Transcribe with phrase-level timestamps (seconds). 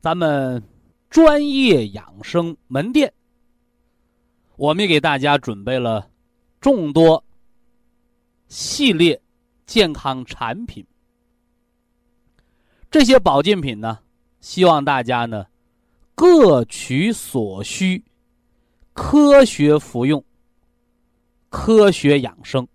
[0.00, 0.62] 咱们
[1.10, 3.12] 专业养生门店，
[4.56, 6.10] 我们也给大家准备了
[6.58, 7.22] 众多
[8.48, 9.20] 系列
[9.66, 10.82] 健康产品。
[12.90, 13.98] 这些保健品呢，
[14.40, 15.46] 希望大家呢
[16.14, 18.02] 各取所需，
[18.94, 20.24] 科学服用，
[21.50, 22.66] 科学养生。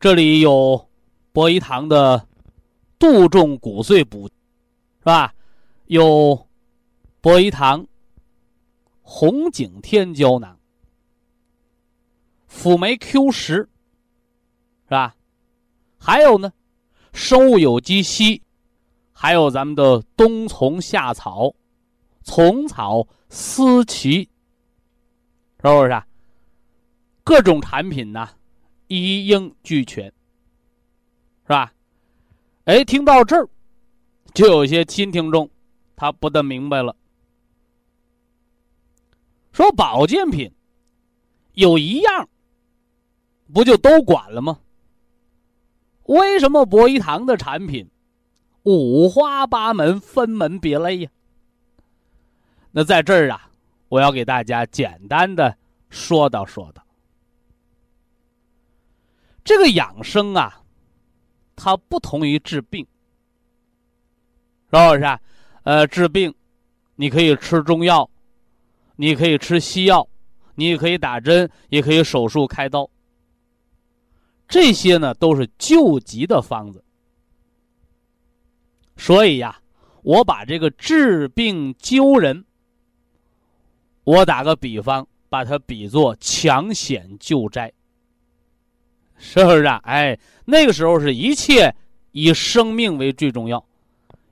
[0.00, 0.88] 这里有
[1.32, 2.26] 博医堂的
[2.98, 4.26] 杜仲骨髓补。
[5.08, 5.34] 是吧？
[5.86, 6.46] 有
[7.22, 7.86] 博医堂
[9.00, 10.60] 红景天胶囊、
[12.46, 13.68] 辅酶 Q 十，是
[14.90, 15.16] 吧？
[15.98, 16.52] 还有呢，
[17.14, 18.42] 生物有机硒，
[19.10, 21.54] 还有咱们的冬虫夏草、
[22.22, 24.28] 虫草、丝奇，
[25.62, 26.02] 是不是？
[27.24, 28.28] 各种产品呢，
[28.88, 31.72] 一应俱全，是吧？
[32.64, 33.48] 哎，听到这儿。
[34.34, 35.50] 就有些新听众，
[35.96, 36.94] 他不大明白了。
[39.52, 40.52] 说保健品
[41.54, 42.28] 有一样，
[43.52, 44.60] 不就都管了吗？
[46.04, 47.90] 为什么博医堂的产品
[48.62, 51.10] 五花八门、分门别类呀？
[52.70, 53.50] 那在这儿啊，
[53.88, 55.56] 我要给大家简单的
[55.90, 56.82] 说道说道。
[59.42, 60.62] 这个养生啊，
[61.56, 62.86] 它不同于治病。
[64.70, 65.18] 是不是？
[65.62, 66.34] 呃，治病，
[66.96, 68.08] 你可以吃中药，
[68.96, 70.06] 你可以吃西药，
[70.54, 72.88] 你也可以打针，也可以手术开刀。
[74.46, 76.82] 这些呢，都是救急的方子。
[78.96, 79.60] 所以呀，
[80.02, 82.44] 我把这个治病救人，
[84.04, 87.70] 我打个比方，把它比作抢险救灾，
[89.18, 89.80] 是不是啊？
[89.84, 91.74] 哎，那个时候是一切
[92.12, 93.62] 以生命为最重要。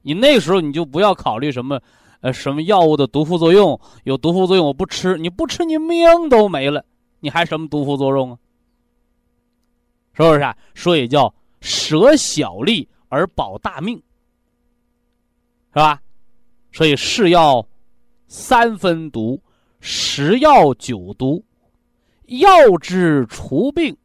[0.06, 1.80] 你那时候你就不要考虑什么，
[2.20, 6.84] 呃，什么药物的毒副作用，有毒副作用我不吃，你不吃你命都没了，
[7.18, 8.38] 你还什么毒副作用啊？
[10.12, 10.56] 是不是啊？
[10.76, 13.96] 所以叫舍小利而保大命，
[15.70, 16.00] 是吧？
[16.70, 17.66] 所以是药
[18.28, 19.42] 三分毒，
[19.80, 21.44] 食药九毒，
[22.26, 22.48] 药
[22.80, 23.96] 之除病，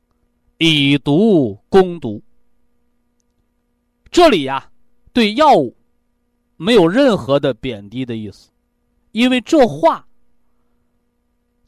[0.58, 2.20] 以毒攻毒。
[4.10, 4.68] 这里呀，
[5.14, 5.78] 对药物。
[6.64, 8.52] 没有任何的贬低的意思，
[9.14, 10.06] 因为这话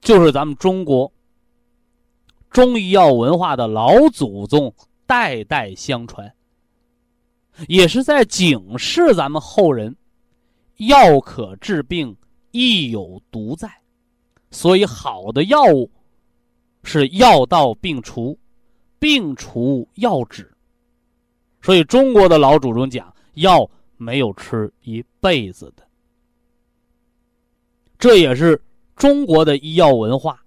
[0.01, 1.11] 就是咱们中国
[2.51, 4.71] 中医药文化的老祖宗
[5.07, 6.31] 代代相传，
[7.67, 9.95] 也是在警示咱们后人：
[10.77, 12.15] 药可治病，
[12.51, 13.67] 亦有毒在。
[14.51, 15.89] 所以，好的药物
[16.83, 18.37] 是药到病除，
[18.99, 20.55] 病除药止。
[21.63, 23.67] 所以，中国的老祖宗讲药。
[24.03, 25.87] 没有吃一辈子的，
[27.97, 28.61] 这也是
[28.95, 30.43] 中国的医药文化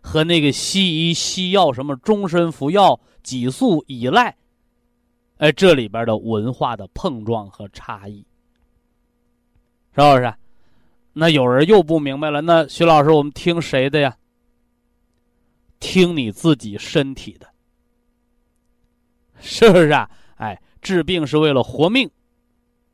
[0.00, 4.36] 和那个西医西药什么终身服药、激素依赖，
[5.36, 8.24] 哎，这里边的文化的碰撞和差异，
[9.94, 10.34] 是不是？
[11.12, 14.16] 那有人又不明白了，那徐老师，我们听谁的呀？
[15.78, 17.46] 听你自己身体的，
[19.38, 20.10] 是不是啊？
[20.36, 22.10] 哎，治病是为了活命。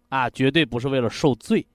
[0.08, 1.66] 啊，绝对不是为了受罪，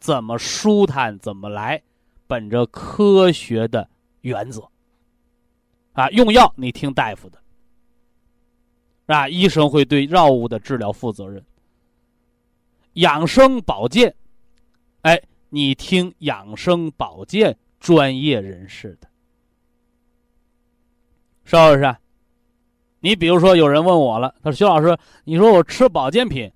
[0.00, 1.82] 怎么舒坦怎么来，
[2.26, 3.88] 本着科学的
[4.22, 4.68] 原则。
[5.92, 7.40] 啊，用药你听大夫的，
[9.06, 11.44] 啊，医生会对药物的治疗负责任。
[12.94, 14.14] 养生保健，
[15.02, 19.08] 哎，你听养生保健专业人士的，
[21.44, 21.96] 是不是？
[23.00, 26.50] 你比如说，有人问我了，他说：“徐老师，你说我吃保健品。”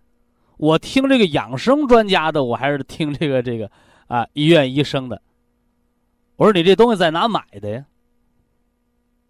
[0.56, 3.70] 我听这个养生专家的，我还是听这个这个
[4.06, 5.20] 啊医院医生的。
[6.36, 7.84] 我说你这东西在哪买的呀？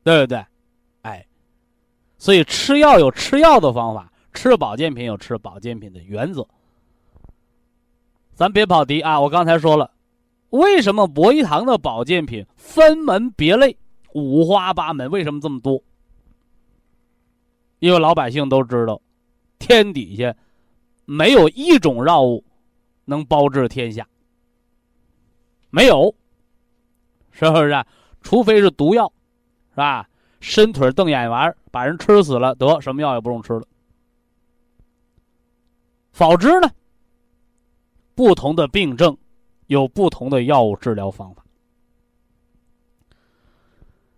[0.05, 0.45] 对不对？
[1.03, 1.27] 哎，
[2.19, 6.47] 所以吃药有吃药的方法，吃保健品有吃保健品的原则。
[8.35, 9.21] 咱别跑题啊！
[9.21, 9.91] 我刚才说了，
[10.51, 13.77] 为什么博医堂的保健品分门别类、
[14.15, 15.11] 五花八门？
[15.11, 15.83] 为什么这么多？
[17.79, 19.01] 因为老百姓都知道，
[19.59, 20.35] 天底下。
[21.05, 22.45] 没有一种药物
[23.05, 24.07] 能包治天下，
[25.71, 26.15] 没有，
[27.31, 27.85] 是不是？
[28.21, 29.13] 除非是毒药，
[29.71, 30.09] 是吧？
[30.41, 33.67] 伸腿瞪眼丸，把人吃死了，得什么药也不用吃了。
[36.13, 36.71] 否之呢？
[38.15, 39.17] 不同的病症
[39.67, 41.45] 有不同的药物治疗方法。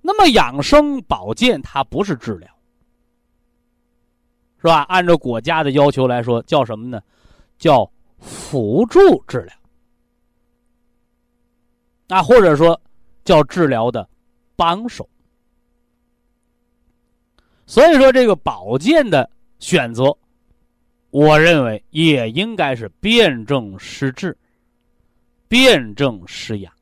[0.03, 2.54] 那么养生保健它不是治疗。
[4.65, 4.81] 是吧？
[4.85, 6.99] 按照国家的要求来说，叫什么呢？
[7.59, 7.85] 叫
[8.19, 9.55] 辅助治疗。
[12.09, 12.81] 那或者说
[13.27, 14.09] 叫治疗的
[14.57, 15.07] 帮手。
[17.67, 20.17] 所以说，这个保健的选择，
[21.11, 24.35] 我认为也应该是辨证施治、
[25.47, 26.73] 辨证施养。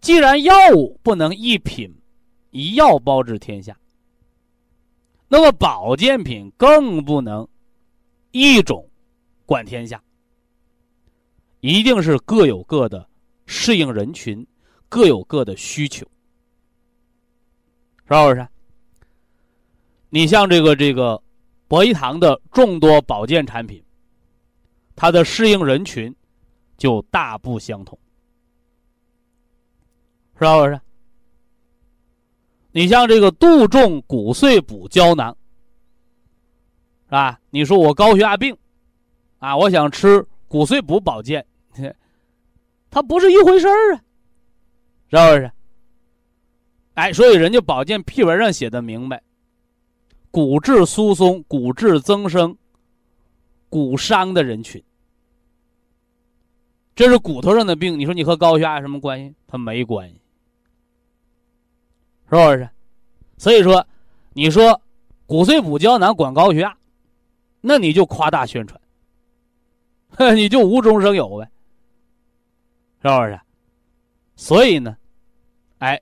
[0.00, 1.94] 既然药物不能一品
[2.52, 3.76] 一药包治天下。
[5.32, 7.48] 那么保健品更不能
[8.32, 8.90] 一种
[9.46, 10.02] 管天下，
[11.60, 13.08] 一定是各有各的
[13.46, 14.44] 适应人群，
[14.88, 16.04] 各有各的需求，
[18.08, 18.48] 是不是？
[20.08, 21.22] 你像这个这个
[21.68, 23.80] 博医堂的众多保健产品，
[24.96, 26.12] 它的适应人群
[26.76, 27.96] 就大不相同，
[30.34, 30.80] 是吧不是？
[32.72, 35.36] 你像这个杜仲骨碎补胶囊，
[37.06, 37.40] 是吧？
[37.50, 38.56] 你说我高血压病，
[39.38, 41.44] 啊，我想吃骨碎补保健，
[42.90, 44.00] 它不是一回事儿啊，
[45.10, 45.52] 是不是？
[46.94, 49.22] 哎，所以人家保健批文上写的明白，
[50.30, 52.56] 骨质疏松、骨质增生、
[53.68, 54.82] 骨伤的人群，
[56.94, 57.98] 这是骨头上的病。
[57.98, 59.34] 你说你和高血压什么关系？
[59.46, 60.19] 它没关系。
[62.30, 62.70] 是不是？
[63.36, 63.86] 所以说，
[64.32, 64.80] 你说
[65.26, 66.76] 骨碎补胶囊管高血压，
[67.60, 68.80] 那你就夸大宣传，
[70.36, 71.50] 你就无中生有呗，
[73.02, 73.40] 是不是？
[74.36, 74.96] 所以呢，
[75.78, 76.00] 哎，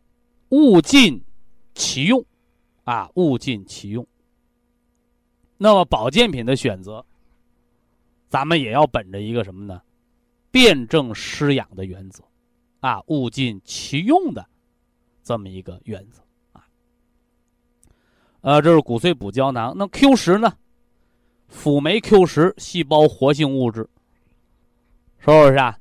[0.50, 1.20] 物尽
[1.74, 2.24] 其用，
[2.84, 4.06] 啊，物尽其用。
[5.56, 7.04] 那么保健品的选择，
[8.28, 9.80] 咱们也要本着一个什么呢？
[10.50, 12.22] 辩证施养的原则，
[12.80, 14.46] 啊，物尽其用的
[15.28, 16.64] 这么一个原则啊。
[18.40, 19.74] 呃，这是骨髓补胶囊。
[19.76, 20.50] 那 Q 十呢？
[21.48, 23.86] 辅酶 Q 十，细胞活性物质，
[25.18, 25.78] 是不是啊？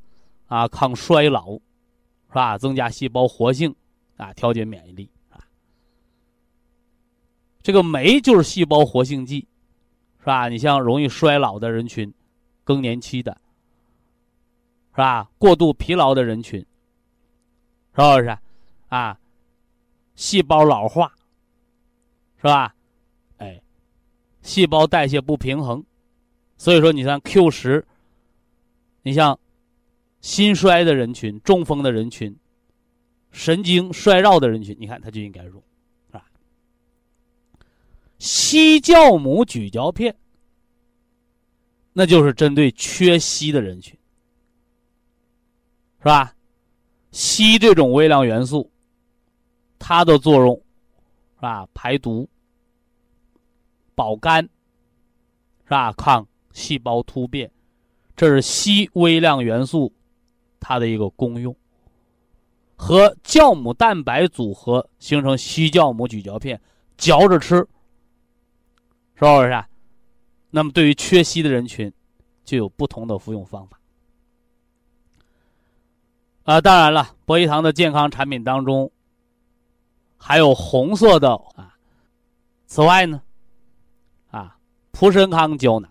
[0.47, 2.57] 啊，抗衰老，是吧？
[2.57, 3.73] 增加细胞活性，
[4.17, 5.39] 啊，调节免疫力啊。
[7.61, 9.47] 这个酶就是细胞活性剂，
[10.19, 10.49] 是吧？
[10.49, 12.13] 你像容易衰老的人群，
[12.65, 13.31] 更年期的，
[14.91, 15.29] 是吧？
[15.37, 16.59] 过度疲劳的人群，
[17.95, 18.37] 是不是？
[18.89, 19.19] 啊，
[20.17, 21.15] 细胞老化，
[22.35, 22.75] 是吧？
[23.37, 23.61] 哎
[24.41, 25.85] 细胞代谢不平衡，
[26.57, 27.85] 所以说你像 Q 十，
[29.03, 29.39] 你像
[30.21, 32.35] 心衰的人群、中风的人群、
[33.31, 35.53] 神经衰弱的人群，你看它就应该用，
[36.07, 36.25] 是吧？
[38.17, 40.15] 硒酵母咀嚼片，
[41.93, 43.95] 那就是针对缺硒的人群，
[45.99, 46.33] 是吧？
[47.11, 48.71] 硒这种微量元素，
[49.79, 50.55] 它的作用
[51.35, 51.67] 是吧？
[51.73, 52.27] 排毒。
[53.95, 54.43] 保肝，
[55.63, 55.91] 是吧？
[55.93, 57.51] 抗细胞突变，
[58.15, 59.91] 这是硒微量元素
[60.59, 61.55] 它的一个功用。
[62.75, 66.61] 和酵母蛋白组合形成硒酵母咀嚼片，
[66.95, 67.55] 嚼着吃，
[69.15, 69.65] 是不是？
[70.51, 71.91] 那么对于缺硒的人群，
[72.43, 73.79] 就有不同的服用方法。
[76.43, 78.91] 啊，当然了，博一堂的健康产品当中
[80.17, 81.75] 还有红色的啊。
[82.65, 83.21] 此外呢？
[84.29, 84.57] 啊，
[84.91, 85.89] 蒲参康胶囊、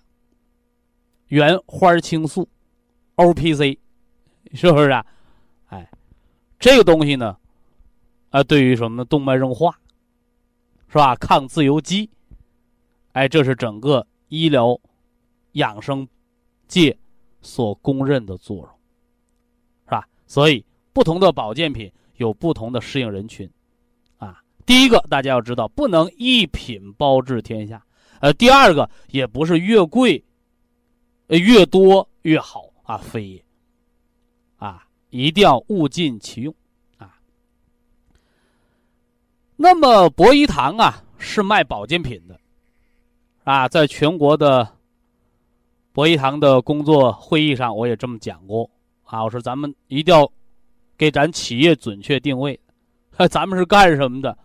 [1.29, 2.47] 原花青素、
[3.15, 3.79] O P C，
[4.53, 5.07] 是不是啊？
[5.69, 5.91] 哎，
[6.59, 7.37] 这个东西呢，
[8.31, 9.81] 啊，对于什么呢动脉硬化，
[10.89, 11.17] 是吧？
[11.17, 12.11] 抗自由基，
[13.13, 14.79] 哎，这是整个医疗
[15.53, 16.07] 养生
[16.69, 16.97] 界
[17.41, 18.67] 所公认的作用，
[19.87, 20.07] 是吧？
[20.27, 23.51] 所以，不同的保健品有不同的适应人群，
[24.67, 27.83] 第一个大家要知道，不能一品包治天下。
[28.21, 30.23] 呃，第二个也不是越贵，
[31.29, 33.45] 呃越多越好啊，非也。
[34.57, 36.55] 啊，一定要物尽其用，
[36.99, 37.15] 啊。
[39.55, 42.41] 那么博一堂啊是卖保健品的，
[43.45, 44.67] 啊，在全国的
[45.93, 48.69] 博一堂的工作会议上，我也这么讲过
[49.05, 50.31] 啊，我说咱们一定要
[50.97, 52.59] 给咱企业准确定位，
[53.31, 54.37] 咱们是干什么的，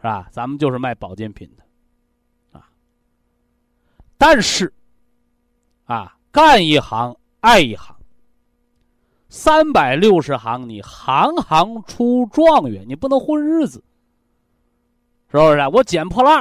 [0.00, 0.28] 是吧？
[0.32, 2.58] 咱们就是卖保健品的。
[2.58, 2.66] 啊
[4.16, 4.72] 但是，
[5.84, 7.94] 啊，干一行爱一行，
[9.28, 13.82] 三百六十行，你行行出状元，你不能混日子，
[15.30, 15.68] 是不是啊？
[15.68, 16.40] 我捡破烂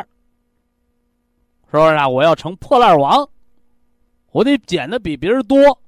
[1.72, 2.08] 是不是啊？
[2.08, 3.30] 我要成破烂王，
[4.32, 5.80] 我得捡的比别人多，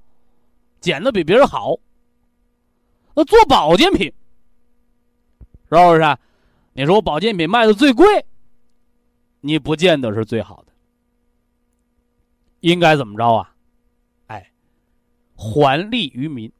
[0.80, 1.74] 捡的比别人好。
[3.14, 4.06] 那做保健品，
[5.68, 6.18] 是不是啊？
[6.72, 8.06] 你说我保健品卖的最贵，
[9.40, 10.72] 你不见得是最好的。
[12.60, 13.54] 应该怎么着啊？
[14.28, 14.52] 哎，
[15.34, 16.50] 还利于民，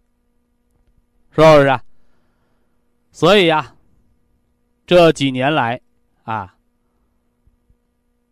[1.31, 1.81] 是不是？
[3.11, 3.75] 所以呀，
[4.85, 5.81] 这几年来
[6.25, 6.57] 啊，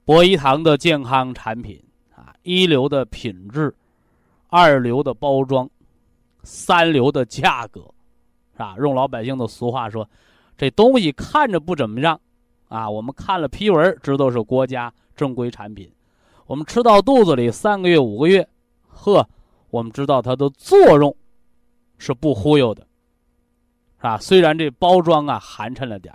[0.05, 1.83] 博一堂的健康产品
[2.15, 3.75] 啊，一流的品质，
[4.49, 5.69] 二流的包装，
[6.43, 7.81] 三流的价格，
[8.53, 8.75] 是吧？
[8.79, 10.09] 用老百姓的俗话说，
[10.61, 12.21] 这东西看着不怎么样
[12.69, 15.91] 啊，我们看了批文，知道是国家正规产品。
[16.45, 18.47] 我们吃到肚子里三个月五个月，
[18.87, 19.27] 呵，
[19.71, 21.17] 我们知道它的作用
[21.97, 22.83] 是不忽悠的，
[23.97, 24.19] 是吧？
[24.19, 26.15] 虽然这包装啊寒碜了点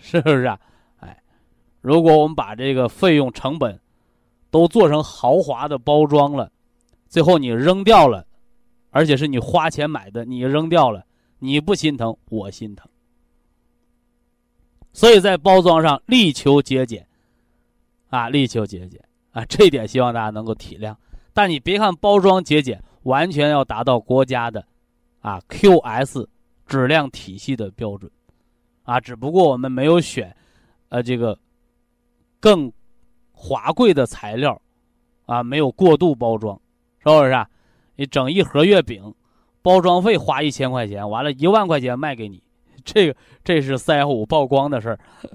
[0.00, 0.58] 是不是啊？
[0.98, 1.22] 哎，
[1.80, 3.78] 如果我们把这个费用成本
[4.50, 6.50] 都做成豪华的包装了，
[7.06, 8.26] 最后你扔掉了，
[8.90, 11.06] 而且是你花钱买的，你扔掉了，
[11.38, 12.90] 你不心疼，我心疼。
[14.96, 17.06] 所以在包装上力求节俭，
[18.08, 18.98] 啊，力求节俭。
[19.32, 20.96] 啊， 这一点希望大家能够体谅，
[21.34, 24.66] 但你别看包装节俭，完全要达到国家的，
[25.20, 26.26] 啊 QS
[26.66, 28.10] 质量体系的标准，
[28.84, 30.34] 啊，只不过我们没有选，
[30.88, 31.38] 呃，这个
[32.40, 32.72] 更
[33.32, 34.58] 华贵的材料，
[35.26, 36.58] 啊，没有过度包装，
[37.00, 37.32] 是不是？
[37.32, 37.46] 啊？
[37.96, 39.14] 你整一盒月饼，
[39.60, 42.42] 包装费花一千块钱，完了一万块钱卖给你，
[42.94, 44.90] 这个这是三幺五曝光的事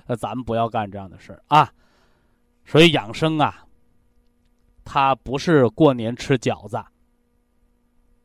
[0.07, 1.69] 儿，咱们不要干这样的事儿啊。
[2.65, 3.65] 所以养生啊。
[4.83, 6.83] 它不是过年吃饺子，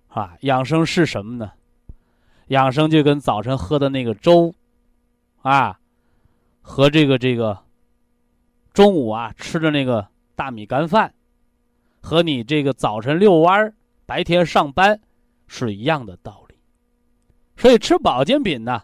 [0.09, 1.52] 啊，养生是什么呢？
[2.47, 4.52] 养生就跟早晨喝的那个粥，
[5.42, 5.78] 啊，
[6.62, 7.56] 和这个这个
[8.73, 11.12] 中午啊吃的那个大米干饭，
[12.00, 13.75] 和你这个早晨遛弯儿、
[14.06, 14.99] 白天上班
[15.47, 16.56] 是一样的道理。
[17.56, 18.83] 所以吃保健品呢，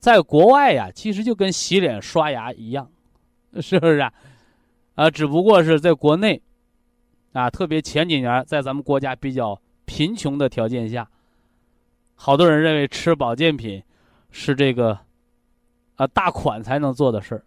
[0.00, 2.90] 在国外呀，其实就跟洗脸刷牙一样，
[3.60, 4.12] 是不是啊？
[4.94, 6.42] 啊，只不过是在国内，
[7.32, 11.08] 啊，特别前几年在咱们国家比较贫穷的条件下。
[12.14, 13.82] 好多人认为吃保健品
[14.30, 14.98] 是这个
[15.96, 17.44] 啊大款才能做的事儿，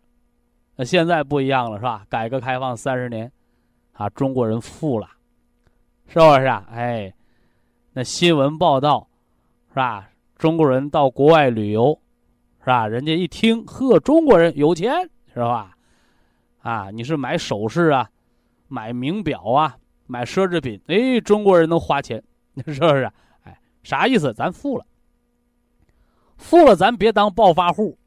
[0.75, 2.05] 那现在不一样了，是吧？
[2.09, 3.31] 改革开放三十年，
[3.93, 5.07] 啊，中国人富了，
[6.07, 6.67] 是不是啊？
[6.71, 7.13] 哎，
[7.93, 9.07] 那新闻报道
[9.69, 10.09] 是吧？
[10.37, 11.99] 中国人到国外旅游，
[12.63, 12.87] 是吧？
[12.87, 15.75] 人家一听，呵，中国人有钱，是吧？
[16.61, 18.09] 啊，你是买首饰啊，
[18.69, 19.75] 买名表啊，
[20.07, 22.23] 买奢侈品，哎，中国人能花钱，
[22.65, 23.11] 是不是？
[23.43, 24.33] 哎啥意思？
[24.33, 24.85] 咱富了，
[26.37, 27.97] 富了，咱别当暴发户，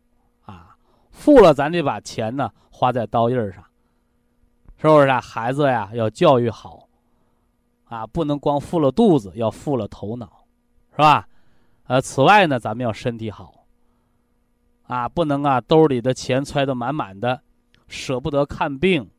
[0.47, 0.75] 啊，
[1.11, 3.63] 富了，咱得把钱呢花在刀刃上，
[4.79, 5.21] 是不是啊？
[5.21, 6.89] 孩子呀，要教育好，
[7.85, 10.47] 啊，不能光富了肚子，要富了头脑，
[10.93, 11.29] 是吧？
[11.89, 13.56] 呃，此外呢，咱们要身体好，
[14.87, 17.41] 啊，不能啊兜里的钱揣得满满的，
[17.89, 19.11] 舍不得看病，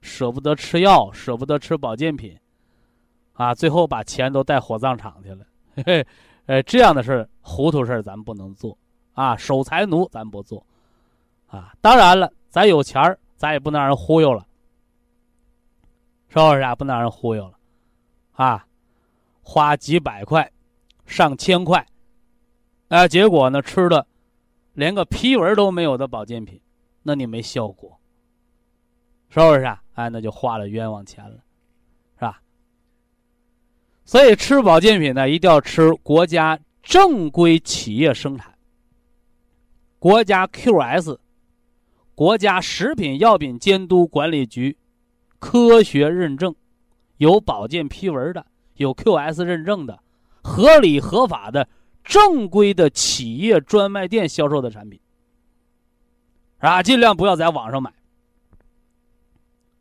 [0.00, 2.38] 舍不得吃药，舍不得吃保健品，
[3.34, 5.44] 啊，最后把钱都带火葬场去了。
[5.76, 6.06] 嘿 嘿，
[6.46, 8.76] 呃，这样的事儿，糊涂事儿，咱不能做，
[9.14, 10.64] 啊，守财奴咱不做，
[11.46, 14.46] 啊，当然了，咱有钱儿，咱也不能让人忽悠了，
[16.28, 16.74] 是不是啊？
[16.74, 17.54] 不能让人忽悠了，
[18.32, 18.66] 啊，
[19.42, 20.50] 花几百块，
[21.06, 21.86] 上千块，
[22.88, 24.06] 啊，结果呢，吃的
[24.74, 26.60] 连个批文都没有的保健品，
[27.02, 27.98] 那你没效果，
[29.28, 29.82] 是不是啊？
[29.94, 31.36] 哎，那就花了冤枉钱了。
[32.16, 32.40] 是吧
[34.04, 38.54] 所以吃保健品呢，一定要吃国家正规企业生产、
[39.98, 41.18] 国家 QS、
[42.14, 44.76] 国家食品药品监督管理局
[45.38, 46.54] 科学认证、
[47.18, 50.00] 有保健批文的、有 QS 认证的、
[50.42, 51.68] 合理合法的
[52.04, 55.00] 正规的企业专卖店销售的产品，
[56.58, 57.90] 啊，尽量不要在网上买，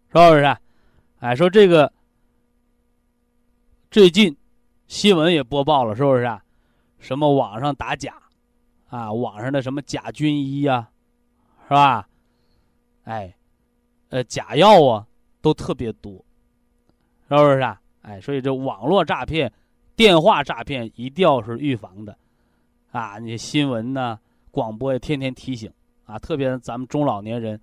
[0.10, 0.58] 是不是？
[1.20, 1.92] 哎，说这个。
[3.90, 4.38] 最近
[4.88, 6.42] 新闻也播报了，是不是啊？
[6.98, 8.16] 什么网上打假
[8.88, 9.12] 啊？
[9.12, 10.90] 网上的什么假军医呀，
[11.64, 12.08] 是吧？
[13.04, 13.36] 哎，
[14.08, 15.06] 呃，假药啊，
[15.42, 16.14] 都特别多，
[17.28, 17.82] 是不是啊？
[18.04, 19.52] 哎，所以这网络诈骗、
[20.02, 22.18] 电话诈骗一定要是预防的
[22.92, 23.20] 啊！
[23.20, 25.72] 你新闻呢、广播也天天提醒
[26.06, 27.62] 啊，特别咱们中老年人，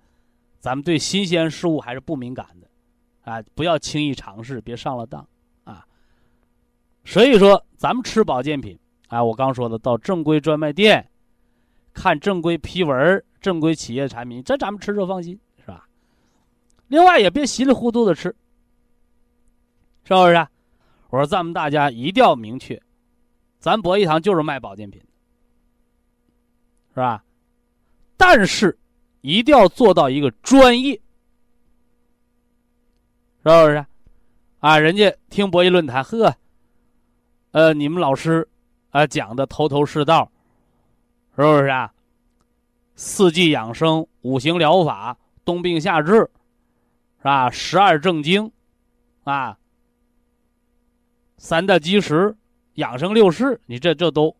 [0.61, 5.27] 咱们对新鲜事物还是不敏感的啊，不要轻易尝试，别上了当
[5.65, 5.85] 啊。
[7.03, 11.05] 所以说，咱们吃保健品，啊，我刚说的，到正规专卖店，
[11.91, 15.89] 看正规批文、正规企业产品，这咱们吃着放心，是吧？
[16.87, 18.33] 另外，也别稀里糊涂的吃，
[20.05, 20.47] 是不是？
[21.09, 22.81] 我说，咱们大家一定要明确，
[23.59, 25.01] 咱博医堂就是卖保健品，
[26.89, 27.23] 是吧？
[28.15, 28.77] 但是，
[29.21, 30.93] 一定要做到一个专业，
[33.43, 33.85] 是不是？
[34.59, 36.35] 啊，人家听博医论坛，呵。
[37.51, 38.47] 呃，你们老师
[38.91, 40.31] 啊讲的头头是道，
[41.35, 41.91] 是不是啊？
[42.95, 47.49] 四季养生、五行疗法、冬病夏治，是吧？
[47.49, 48.51] 十二正经，
[49.23, 49.57] 啊，
[51.39, 52.35] 三大基石、
[52.73, 54.35] 养生六式，你这这都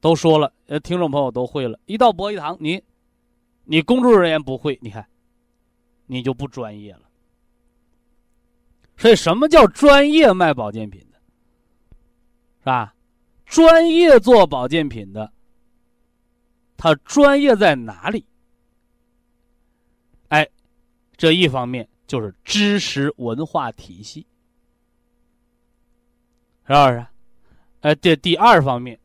[0.00, 1.78] 都说了，呃，听众朋友都会了。
[1.86, 2.80] 一到博医堂，你
[3.64, 5.04] 你工作人员不会，你看
[6.06, 7.02] 你就不专业了。
[8.96, 11.18] 所以，什么叫专业卖保健品的？
[12.60, 12.94] 是吧？
[13.44, 15.32] 专业做保健品的，
[16.76, 18.24] 他专业在哪里？
[20.28, 20.48] 哎，
[21.16, 24.24] 这一方面就是知识文化体系，
[26.66, 27.06] 是不是？
[27.82, 28.98] 哎，这第二方面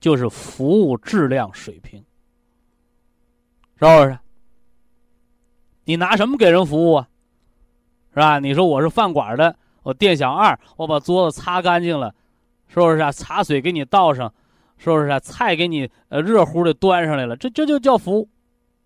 [0.00, 2.04] 就是服务质量水平，
[3.76, 4.18] 是不是？
[5.84, 7.08] 你拿什么给人服务啊？
[8.10, 8.38] 是吧？
[8.38, 9.56] 你说我是饭馆的。
[9.82, 12.14] 我店小二，我把桌子擦干净了，
[12.68, 13.10] 是不是啊？
[13.10, 14.32] 茶水给你倒上，
[14.78, 15.18] 是不是啊？
[15.18, 18.28] 菜给你呃热乎的端上来了，这这就叫服务，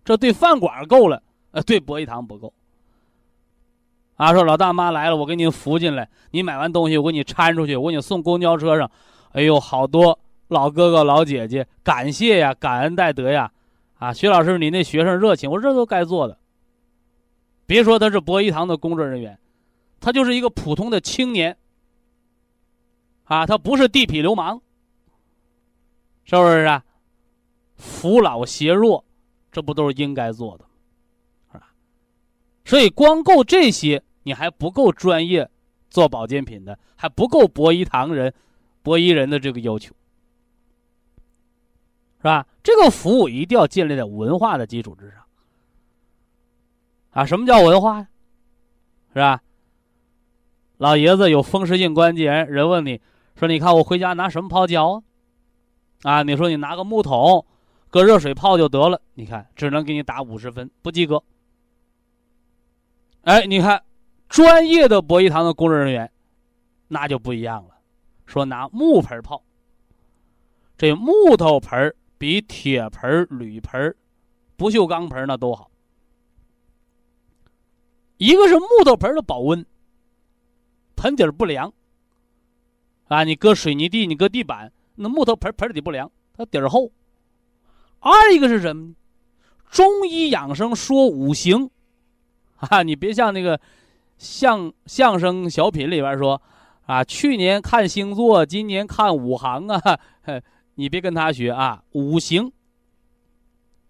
[0.03, 2.51] 这对饭馆够了，呃，对博医堂不够。
[4.17, 8.91] 啊，说老大妈来了，我给您扶进来，你买完东西我给你搀出去，我给你送公交车上。
[9.31, 13.51] 哎呦，好多老哥哥老姐姐，感谢呀，感恩戴德呀，
[13.99, 16.37] 啊，徐老师你那学生热情，我说这都该做的。
[17.65, 19.39] 别说他是博医堂的工作人员。
[19.99, 21.57] 他就是一个普通的青年，
[23.23, 24.61] 啊，他不是地痞流氓，
[26.23, 26.83] 是不是啊？
[27.75, 29.03] 扶老携弱，
[29.51, 30.65] 这不都是应该做的？
[31.51, 31.71] 是吧？
[32.63, 35.49] 所以光够这些，你还不够专业
[35.89, 38.33] 做保健品的，还不够博医堂人、
[38.83, 39.95] 博医人的这个要求，
[42.17, 42.45] 是吧？
[42.61, 45.23] 这个服务一定要建立在文化的基础之上。
[47.11, 48.09] 啊，什么叫文化呀？
[49.13, 49.41] 是吧？
[50.75, 52.99] 老爷子有风湿性关节炎，人问你
[53.37, 55.03] 说：“你看我回家拿什么泡脚啊？”
[56.03, 57.45] 啊，你说你拿个木桶，
[57.89, 59.01] 搁热水泡就得了。
[59.13, 61.23] 你看，只能给你打五十分，不及格。
[63.21, 63.83] 哎，你看，
[64.29, 66.11] 专业的博医堂的工作人员，
[66.87, 67.75] 那就不一样了，
[68.25, 69.43] 说拿木盆泡。
[70.77, 73.95] 这木头盆比铁盆、铝盆、
[74.55, 75.71] 不锈钢盆那都好。
[78.17, 79.65] 一个是木头盆的保温，
[80.95, 81.71] 盆底不凉。
[83.07, 86.91] 啊，你搁水泥地，你搁地板，那木头盆盆底不凉，它底儿厚。
[87.99, 88.95] 二一个是什么呢？
[89.69, 91.69] 中医养生说五行，
[92.55, 93.59] 啊，你别像那个
[94.17, 96.41] 相相声小品里边说，
[96.85, 99.99] 啊，去年看星座，今年看五行啊，
[100.75, 102.51] 你别跟他学啊，五行，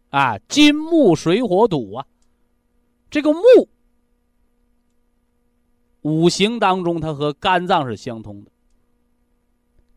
[0.09, 2.07] 啊，金木水火土啊，
[3.09, 3.41] 这个木。
[6.03, 8.51] 五行当中，它和肝脏是相通的。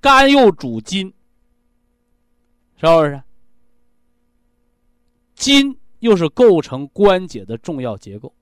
[0.00, 1.12] 肝又主筋，
[2.76, 3.22] 是不是？
[5.34, 8.34] 筋又是构成关节的重要结构。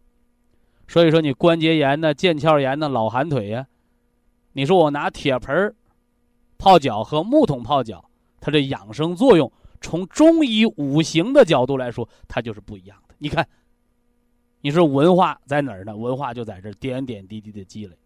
[0.89, 3.67] 所以说，你关节炎呢、腱鞘炎呢、老寒腿呀，
[4.55, 5.73] 你说我拿铁盆
[6.59, 8.05] 泡脚和木桶泡脚，
[8.41, 13.15] 它这养生作用，从中医五行的角度来说，它就是不一样的。
[13.19, 13.47] 你看。
[14.61, 15.97] 你说文化在哪儿呢？
[15.97, 17.97] 文化就在这点点滴滴的积累。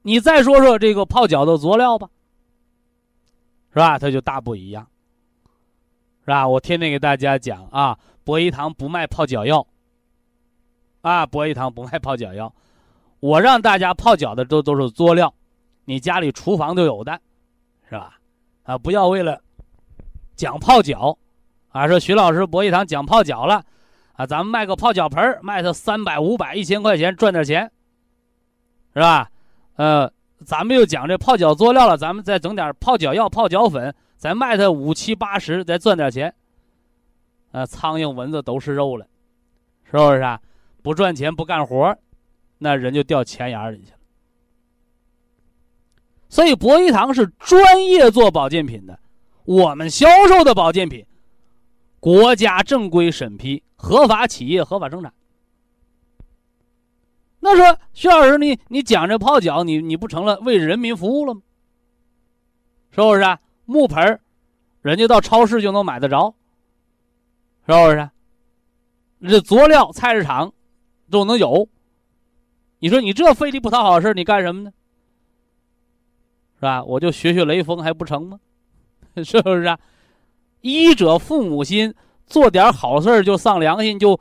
[0.00, 2.08] 你再说说这个泡脚的佐料吧，
[3.68, 3.98] 是吧？
[3.98, 4.88] 它就大不一样，
[6.22, 6.48] 是吧？
[6.48, 9.64] 我天天给大家讲啊，博医堂不卖泡脚药，
[11.04, 12.50] 啊，博医堂不卖泡脚药，
[13.20, 15.34] 我让大家泡脚的都都是佐料，
[15.84, 17.20] 你家里厨房都有的，
[17.86, 18.16] 是吧？
[18.62, 19.38] 啊，不要为了
[20.34, 21.18] 讲泡脚，
[21.68, 23.62] 啊，说徐老师博医堂讲泡脚了。
[24.14, 27.70] 啊，咱们卖个泡脚盆卖它三百、五百、一千块钱，赚点钱，
[28.94, 29.28] 是吧？
[29.74, 30.10] 呃，
[30.46, 36.34] 咱们又讲这泡脚佐料了，咱们再整点泡脚药、泡脚粉，咱卖它五七八十，再赚点钱。
[37.52, 39.06] 啊，苍蝇蚊子都是肉了，
[39.84, 40.40] 是不是啊？
[40.84, 41.96] 不赚钱不干活，
[42.58, 43.98] 那人就掉钱眼里去了。
[46.28, 49.00] 所以博医堂是专业做保健品的，
[49.46, 51.06] 我们销售的保健品，
[52.00, 53.64] 国家正规审批。
[53.76, 55.12] 合法企业合法生产。
[57.40, 61.40] 那说徐老师，你你讲这泡脚，你你不成了为人民服务了吗？
[62.90, 63.40] 是不是啊？
[63.64, 64.20] 木盆
[64.82, 66.34] 人家到超市就能买得着，
[67.66, 68.10] 是不是？
[69.28, 70.52] 这佐料菜市场
[71.10, 71.68] 都能有。
[72.78, 74.72] 你说你这费力不讨好事你干什么呢？
[76.56, 76.82] 是吧？
[76.84, 78.40] 我就学学雷锋还不成吗？
[79.24, 79.78] 是不是啊？
[80.60, 81.94] 医者父母心。
[82.26, 84.18] 做点好事就丧良心，就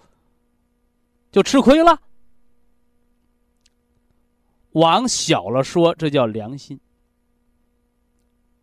[1.31, 1.97] 就吃亏了。
[4.71, 6.77] 往小了说，这叫良心，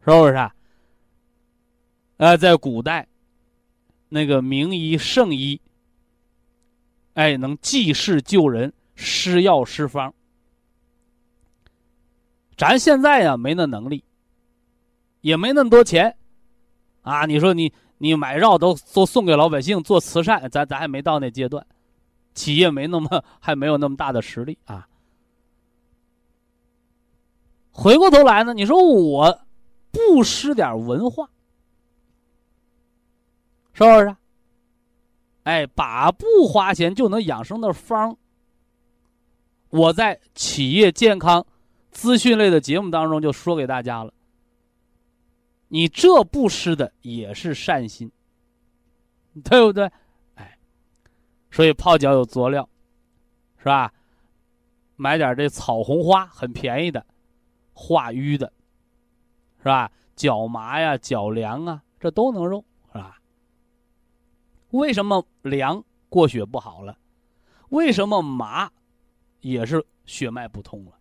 [0.05, 0.55] 是不是啊？
[2.19, 3.09] 呃，在古代，
[4.11, 5.59] 那个名医圣医，
[7.15, 10.15] 哎，能济世救人，施药施方。
[12.57, 14.05] 咱现在呀，没那能力，
[15.21, 16.17] 也没那么多钱，
[17.03, 17.73] 啊，你说你。
[18.03, 21.67] 你买药都都送给老百姓做慈善，咱咱还没到那阶段，
[22.33, 24.89] 企业没那么还没有那么大的实力啊。
[27.71, 29.43] 回过头来呢，你说我
[29.91, 31.29] 不施点文化，
[33.75, 34.17] 是不是？
[35.51, 38.17] 哎，把不花钱就能养生的方，
[39.71, 41.45] 我在企业健康
[41.91, 44.15] 资讯类的节目当中就说给大家了。
[45.67, 48.13] 你这布施的也是善心，
[49.43, 49.91] 对不对？
[50.37, 50.57] 哎，
[51.51, 52.69] 所以泡脚有佐料，
[53.59, 53.93] 是吧？
[54.95, 57.05] 买点这草红花，很便宜的，
[57.73, 58.53] 化瘀的，
[59.59, 59.91] 是吧？
[60.15, 62.65] 脚麻呀、脚凉啊，这都能用，
[64.71, 66.97] 为什么凉过血不好了？
[67.71, 68.71] 为什么麻
[69.41, 70.93] 也是血脉不通了？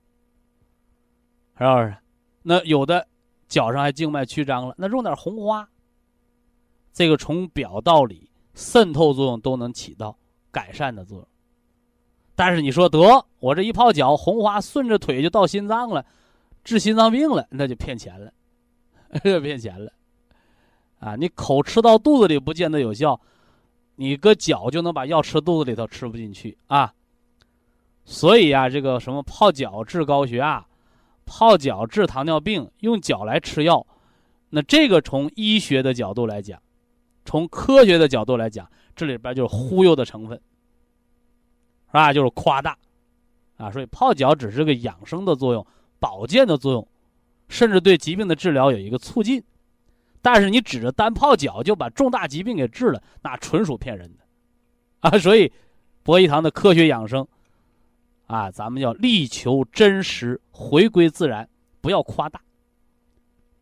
[1.58, 1.98] 是不是？
[2.42, 3.08] 那有的。
[3.48, 5.68] 脚上还静脉曲张了，那用点红花。
[6.94, 10.16] 这个从表到里渗透作用都能起到
[10.52, 11.28] 改善的作用。
[12.36, 16.06] 但是你说得我这一泡脚，红花顺着腿就到心脏了，
[16.64, 18.32] 治心脏病了，那就骗钱了，
[19.42, 19.92] 骗钱了。
[21.00, 23.20] 啊，你口吃到肚子里不见得有效，
[24.02, 26.94] 你搁脚就能把药吃肚子里头，吃不进去啊。
[28.06, 30.66] 所以啊，这个什么泡脚治高血压，
[31.26, 33.86] 泡脚治糖尿病，用脚来吃药，
[34.52, 36.62] 那这个从医学的角度来讲，
[37.26, 40.38] 从科学的角度来讲，这里边就是忽悠的成分，
[41.88, 42.14] 是吧？
[42.14, 42.78] 就是夸大，
[43.58, 45.68] 啊，所以泡脚只是个养生的作用，
[46.00, 46.88] 保健的作用，
[47.50, 49.44] 甚至对疾病的治疗有一个促进。
[50.22, 54.24] 但是你指着单泡脚就把重大疾病给治了，那纯属骗人的，
[55.10, 55.18] 啊！
[55.18, 55.52] 所以，
[56.04, 57.26] 博医堂的科学养生，
[58.26, 61.48] 啊，咱们要力求真实，回归自然，
[61.80, 62.42] 不要夸大，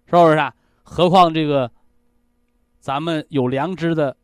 [0.06, 0.54] 是不是啊？
[0.82, 1.72] 何况这个，
[2.80, 4.17] 咱们有良知的，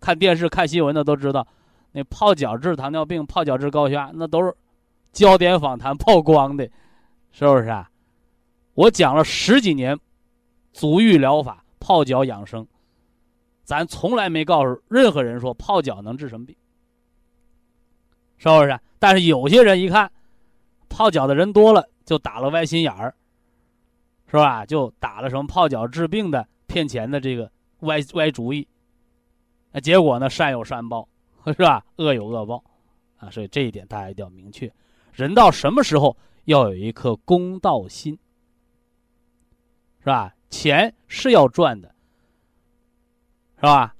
[0.00, 1.46] 看电视看新闻的都知道，
[1.92, 4.54] 那泡脚治糖尿病、泡脚治高血压，那都是
[5.12, 6.64] 焦点访谈曝光的，
[7.30, 7.90] 是不是啊？
[8.72, 9.98] 我讲了十几年
[10.72, 11.63] 足浴疗法。
[11.84, 12.66] 泡脚养生，
[13.62, 16.56] 咱从来没告诉任何人说泡脚能治什么病，
[18.38, 18.80] 是不是？
[18.98, 20.10] 但是有些人一看，
[20.88, 23.14] 泡脚的人多了，就打了歪心眼儿，
[24.28, 24.64] 是吧？
[24.64, 28.66] 就打了什么泡脚治病的骗钱的这个歪歪主意，
[29.70, 31.06] 那结果呢，善有善报，
[31.44, 31.84] 是吧？
[31.96, 32.64] 恶有恶报，
[33.18, 34.72] 啊，所以这一点大家一定要明确，
[35.12, 36.16] 人到什么时候
[36.46, 38.18] 要有一颗公道心，
[39.98, 40.33] 是吧？
[40.50, 41.94] 钱是要赚的，
[43.56, 43.94] 是吧？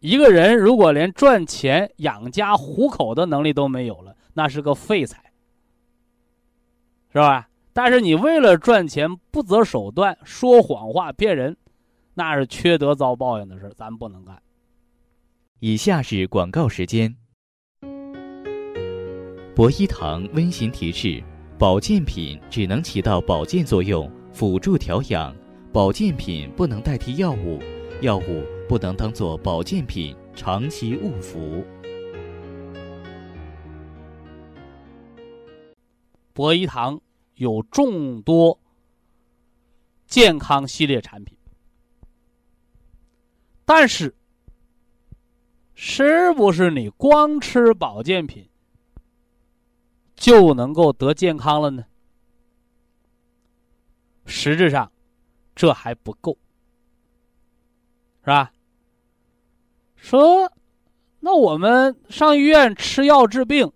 [0.00, 5.32] 一个人如果连赚钱养家糊口的能力都没有了，那是个废材，
[7.12, 7.48] 是吧？
[7.72, 11.56] 但是你为了赚钱不择手段，说谎话骗人，
[12.14, 14.42] 那是缺德遭报应的事咱不能干。
[15.60, 17.14] 以下是广告时间。
[19.54, 21.22] 博一堂温馨提示：
[21.58, 25.36] 保健品只能起到保健作用，辅助调养。
[25.72, 27.60] 保健品不能代替药物，
[28.00, 31.64] 药物不能当做保健品长期误服。
[36.32, 37.00] 博医堂
[37.36, 38.58] 有众多
[40.08, 41.38] 健康系列产品，
[43.64, 44.12] 但是，
[45.74, 48.48] 是不是你光吃保健品
[50.16, 51.84] 就能够得健康了呢？
[54.26, 54.90] 实质上。
[55.60, 56.38] 这还不够，
[58.22, 58.50] 是吧？
[59.94, 60.50] 说，
[61.18, 63.70] 那我们上医院吃药治病，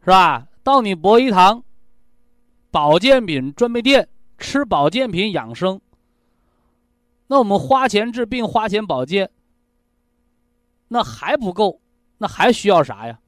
[0.00, 0.46] 是吧？
[0.62, 1.64] 到你博医堂
[2.70, 5.80] 保健品专卖店吃保健品养生，
[7.28, 9.30] 那我们花钱治病，花钱保健，
[10.88, 11.80] 那还不够，
[12.18, 13.18] 那还需要啥呀？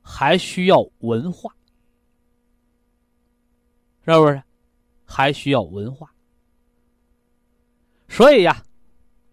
[0.00, 1.54] 还需要文化，
[4.06, 4.42] 是不是？
[5.04, 6.10] 还需要文化，
[8.08, 8.62] 所以呀，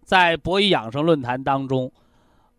[0.04, 1.92] 在博医养生论坛当中，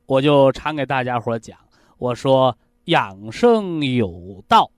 [0.06, 1.58] 我就常给大家伙讲，
[1.98, 4.72] 我说养生有道，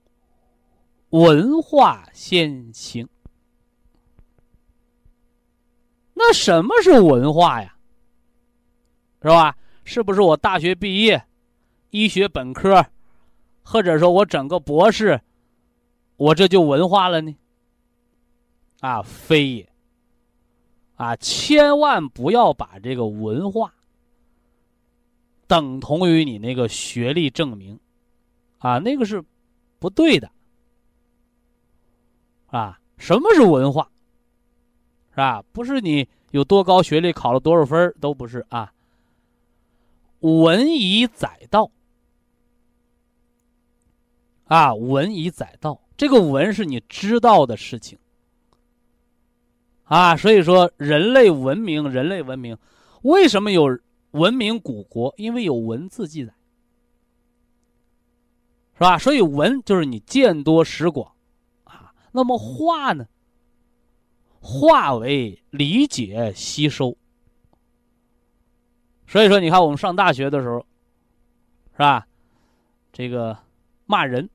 [1.10, 3.08] 文化先行。
[6.14, 7.76] 那什么是文化呀？
[9.22, 9.56] 是吧？
[9.84, 11.24] 是不是我大学毕业，
[11.90, 12.86] 医学本科，
[13.62, 15.20] 或者说我整个博士，
[16.16, 17.36] 我这就文化了呢？
[18.80, 19.68] 啊，非也！
[20.96, 23.74] 啊，千万不要把这个文化
[25.46, 27.78] 等同于你那个学历证明，
[28.58, 29.22] 啊，那个是
[29.78, 30.30] 不对的。
[32.46, 33.90] 啊，什么是文化？
[35.10, 35.42] 是吧？
[35.52, 38.72] 不是你有多高学历，考了多少分都不是啊。
[40.20, 41.70] 文以载道，
[44.44, 47.98] 啊，文以载道，这个文是你知道的事情。
[49.86, 52.58] 啊，所以说人类文明，人类文明，
[53.02, 53.78] 为什么有
[54.10, 55.14] 文明古国？
[55.16, 56.34] 因为有文字记载，
[58.74, 58.98] 是吧？
[58.98, 61.12] 所以文就是你见多识广，
[61.62, 63.06] 啊，那么化呢？
[64.40, 66.96] 化为理解吸收。
[69.06, 70.66] 所以说，你看我们上大学的时候，
[71.74, 72.08] 是吧？
[72.92, 73.38] 这个
[73.84, 74.28] 骂人，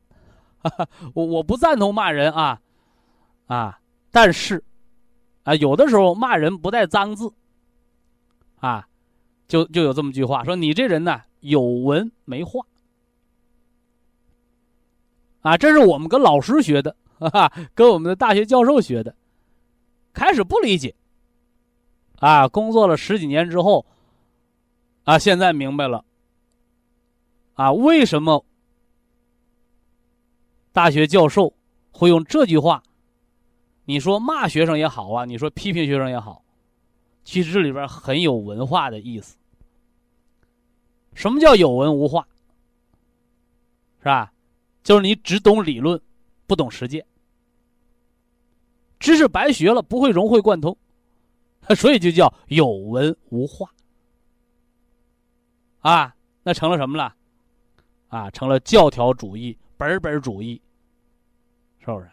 [1.13, 2.61] 我我不赞同骂人啊，
[3.47, 4.63] 啊，但是。
[5.43, 7.33] 啊，有的时候骂人不带脏字，
[8.59, 8.87] 啊，
[9.47, 12.65] 就就有这么句话说：“你这人呢，有文没话。”
[15.41, 19.15] 啊，这是我们跟老师学的，哈哈，跟我们的大学教授学的。
[20.13, 20.93] 开始不理解，
[22.19, 23.85] 啊，工作了十几年之后，
[25.05, 26.05] 啊，现在明白了。
[27.53, 28.45] 啊，为什么
[30.71, 31.53] 大学教授
[31.91, 32.83] 会用这句话？
[33.85, 36.43] 你说骂学生也好啊，你说批评学生也好，
[37.23, 39.37] 其实这里边很有文化的意思。
[41.13, 42.25] 什么叫有文无化？
[43.99, 44.31] 是吧？
[44.83, 46.01] 就是你只懂理论，
[46.47, 47.05] 不懂实践，
[48.99, 50.75] 知识白学了，不会融会贯通，
[51.75, 53.69] 所以就叫有文无化。
[55.81, 57.15] 啊，那成了什么了？
[58.07, 60.61] 啊，成了教条主义、本本主义，
[61.79, 62.09] 是不是？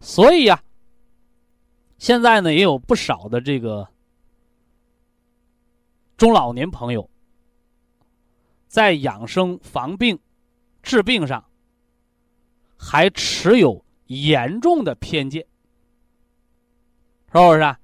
[0.00, 0.62] 所以呀，
[1.98, 3.88] 现在呢也有不少的这个
[6.16, 7.08] 中老年朋友，
[8.66, 10.18] 在养生防病、
[10.82, 11.44] 治病上，
[12.76, 15.44] 还持有严重的偏见，
[17.32, 17.78] 是不是啊？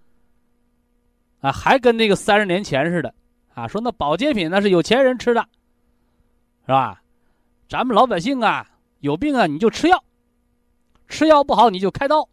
[1.41, 3.15] 啊，还跟那个三十年前似的
[3.55, 5.47] 啊，说那保健品那是有钱人吃的，
[6.63, 7.03] 是吧？
[7.69, 10.03] 咱们老百姓啊，有病啊你就吃药。
[11.09, 12.29] 吃药不好你就开刀，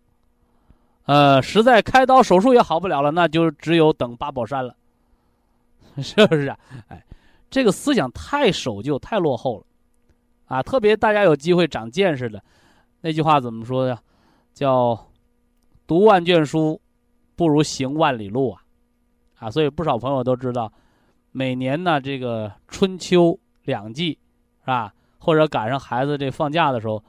[1.05, 4.75] 呃，实在开刀手术也好不了了，那就只有等八宝山了，
[6.01, 6.57] 是不是啊？
[6.87, 7.03] 哎，
[7.49, 9.65] 这个思想太守旧、太落后了，
[10.45, 10.63] 啊！
[10.63, 12.41] 特别大家有机会长见识的，
[13.01, 14.01] 那句话怎么说呀？
[14.53, 15.07] 叫
[15.85, 16.79] “读万卷书，
[17.35, 18.61] 不如行万里路”啊！
[19.39, 20.71] 啊，所以不少朋友都知道，
[21.31, 24.17] 每年呢这个春秋两季，
[24.61, 24.93] 是吧？
[25.19, 27.03] 或者赶上孩子这放假的时候。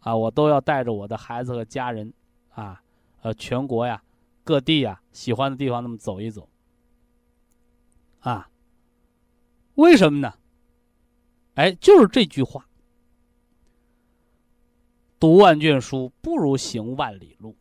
[0.00, 2.12] 啊，我都要带着我的孩子和家人，
[2.50, 2.82] 啊，
[3.22, 4.02] 呃，全国呀，
[4.44, 6.48] 各地呀，喜欢的地方那么走一走。
[8.20, 8.50] 啊，
[9.74, 10.34] 为什么呢？
[11.54, 12.66] 哎，就是这句话
[15.20, 17.54] ：“读万卷书，不如行万里路。”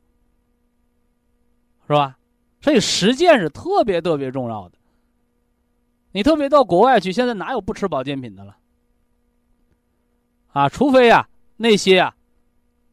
[1.87, 2.17] 是吧？
[2.61, 4.77] 所以实践是特别特别重要的。
[6.11, 8.57] 你特别到国外去，现在哪有不吃保健品的了？
[10.53, 12.15] 啊，除非呀，那些呀。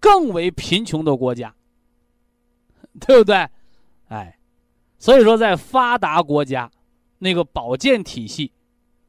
[0.06, 1.52] 更为贫穷的国家，
[3.00, 3.48] 对不对？
[4.06, 4.38] 哎，
[5.00, 6.70] 所以说，在发达国家，
[7.18, 8.52] 那个保健体系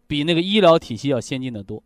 [0.07, 1.83] 比那个医疗体系要先进的多。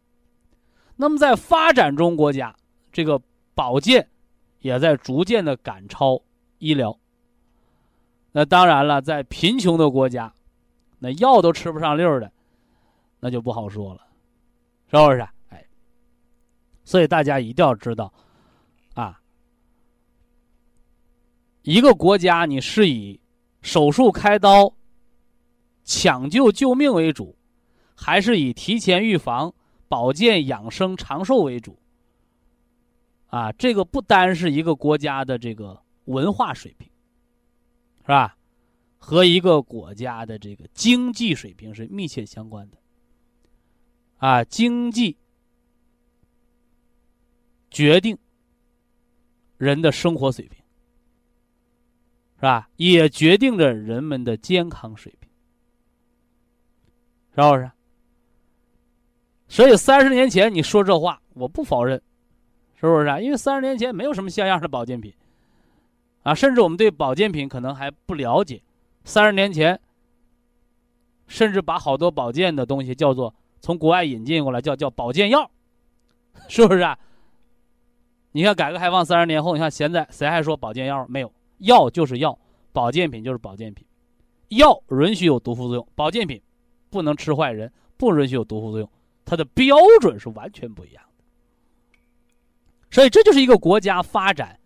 [0.95, 2.55] 那么，在发展中国家，
[2.89, 3.21] 这个
[3.53, 4.07] 保健
[4.59, 6.21] 也在逐渐的赶超
[6.59, 6.97] 医疗。
[8.31, 10.33] 那当然了，在贫穷的国家，
[10.99, 12.31] 那药都吃不上溜的，
[13.19, 14.07] 那就不好说了，
[14.89, 15.19] 是不是？
[15.49, 15.67] 哎，
[16.85, 18.13] 所以大家一定要知道。
[18.93, 19.21] 啊，
[21.63, 23.19] 一个国家你是以
[23.61, 24.73] 手术开刀、
[25.83, 27.37] 抢救救命为主，
[27.95, 29.53] 还是以提前预防、
[29.87, 31.77] 保健养生、长寿为主？
[33.27, 36.89] 啊，这个不单是一个国家的这个文化水平，
[38.01, 38.37] 是吧？
[38.97, 42.77] 和一个国家的这个经济水平是密切相关的。
[44.17, 45.17] 啊，经济
[47.69, 48.17] 决定。
[49.57, 50.60] 人的生活水平，
[52.41, 52.67] 是吧？
[52.77, 55.29] 也决定着人们的健康水平，
[57.35, 57.71] 是不是？
[59.47, 62.01] 所以三十年前你说这话，我不否认，
[62.79, 63.19] 是不是啊？
[63.19, 65.13] 因为三十年前没有什么像样的保健品，
[66.23, 68.59] 啊，甚至我们对保健品可能还不了解。
[69.03, 69.79] 三十年前，
[71.27, 75.51] 甚至把好多保健的东西叫做从国外引进过来，叫叫保健药，
[76.49, 76.97] 是不是啊？
[78.31, 81.05] 你看，改革开放三十年后，你看现在谁还说保健药？
[81.07, 82.37] 没有，药就是药，
[82.71, 83.85] 保健品就是保健品。
[84.49, 86.41] 药允许有毒副作用，保健品
[86.89, 88.89] 不能吃坏人，不允许有毒副作用。
[89.23, 91.23] 它的标准是完全不一样的。
[92.89, 94.59] 所以，这就是一个国家发展、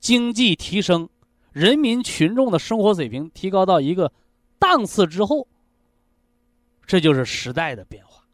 [0.00, 1.06] 经济提升、
[1.52, 4.10] 人民群众的生活水平提高到一个
[4.58, 5.46] 档次之后，
[6.86, 8.24] 这就是时代的变化，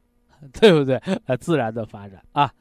[0.52, 0.96] 对不对？
[1.24, 2.52] 呃，自然的发展啊。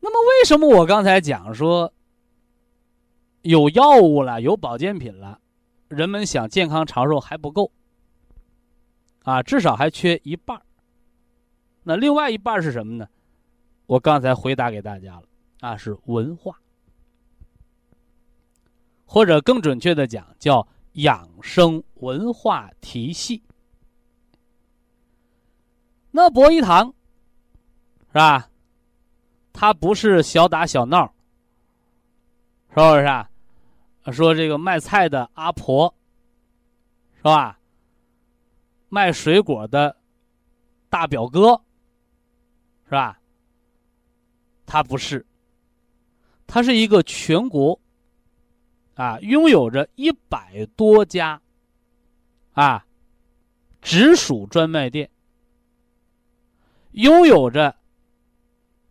[0.00, 1.90] 那么，为什么我刚才讲说
[3.44, 5.38] 有药物了，有保健品了，
[5.88, 7.70] 人们想健康长寿还不够？
[9.22, 10.60] 啊，至少还缺一半
[11.82, 13.06] 那另外一半是什么呢？
[13.86, 15.24] 我刚才回答给大家了，
[15.60, 16.58] 啊，是文化，
[19.04, 23.42] 或者更准确的讲，叫养生文化体系。
[26.10, 26.86] 那博一堂
[28.06, 28.48] 是吧？
[29.52, 31.14] 他不是小打小闹，
[32.70, 33.30] 是不是啊？
[34.12, 35.94] 说这个卖菜的阿婆，
[37.16, 37.58] 是吧？
[38.88, 39.96] 卖水果的
[40.88, 41.60] 大表哥，
[42.84, 43.18] 是吧？
[44.66, 45.26] 他不是，
[46.46, 47.78] 他是一个全国
[48.94, 51.40] 啊，拥有着一百多家
[52.52, 52.86] 啊
[53.82, 55.10] 直属专卖店
[56.92, 57.76] 拥有着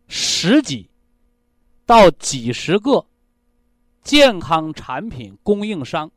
[0.08, 0.90] 十几
[1.86, 3.06] 到几十个
[4.04, 6.12] 健康产品供应商。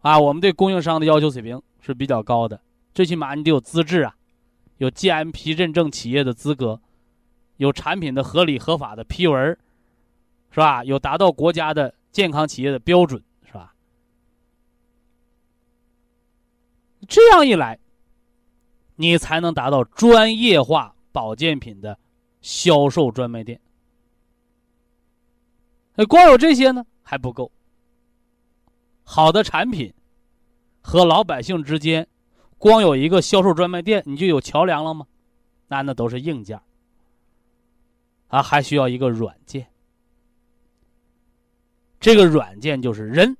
[0.00, 2.60] 啊，我们对供应商的要求水平是比较高的，
[2.92, 4.16] 最起码你得有资质啊，
[4.78, 6.80] 有 GMP 认证企业的资格，
[7.56, 9.56] 有产品的合理合法的批文，
[10.50, 10.82] 是吧？
[10.84, 13.74] 有达到国家的健康企业的标准，是吧？
[17.08, 17.78] 这样一来，
[18.96, 21.96] 你才能达到专业化保健品的
[22.40, 23.60] 销售专卖店。
[25.94, 27.52] 那光有这些呢还不够。
[29.04, 29.92] 好的产品
[30.80, 32.06] 和老百姓之间，
[32.56, 35.06] 光有一个销售专卖店，你就有桥梁了吗？
[35.68, 36.60] 那那都是硬件
[38.28, 39.66] 啊，还需要一个软件。
[42.00, 43.36] 这个软件就是人，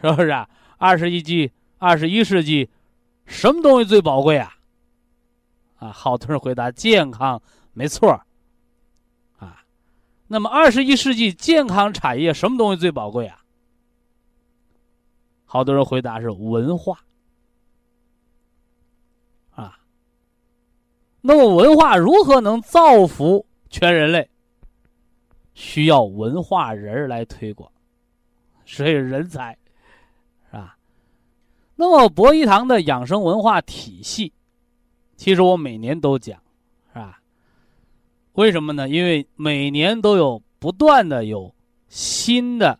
[0.00, 0.48] 是不是啊？
[0.78, 2.70] 二十一纪、二十一世纪，
[3.26, 4.56] 什么东西最宝贵啊？
[5.76, 7.42] 啊，好多人回答健康，
[7.72, 8.20] 没错。
[10.32, 13.42] 那么二十一世纪健康产业什么东西最宝贵啊？
[15.44, 17.00] 好多人回答是文化，
[19.50, 19.80] 啊，
[21.20, 24.30] 那么文化如何能造福全人类？
[25.54, 27.68] 需要文化人来推广，
[28.64, 29.58] 所以人才，
[30.48, 30.78] 是吧？
[31.74, 34.32] 那么博一堂的养生文化体系，
[35.16, 36.40] 其实我每年都讲，
[38.40, 38.88] 为什么呢？
[38.88, 41.54] 因为每年都有不断的有
[41.88, 42.78] 新的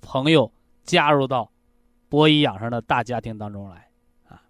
[0.00, 0.50] 朋友
[0.82, 1.50] 加入到。
[2.08, 3.90] 博医养生的大家庭当中来，
[4.28, 4.40] 啊，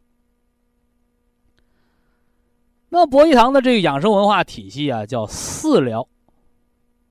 [2.90, 6.06] 那博医堂的这个养生文化体系啊，叫四疗，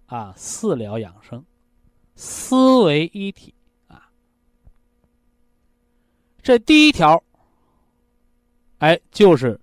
[0.05, 1.43] 啊，四疗养生，
[2.15, 3.55] 思维一体，
[3.87, 4.07] 啊，
[6.43, 7.21] 这第一条，
[8.77, 9.59] 哎，就是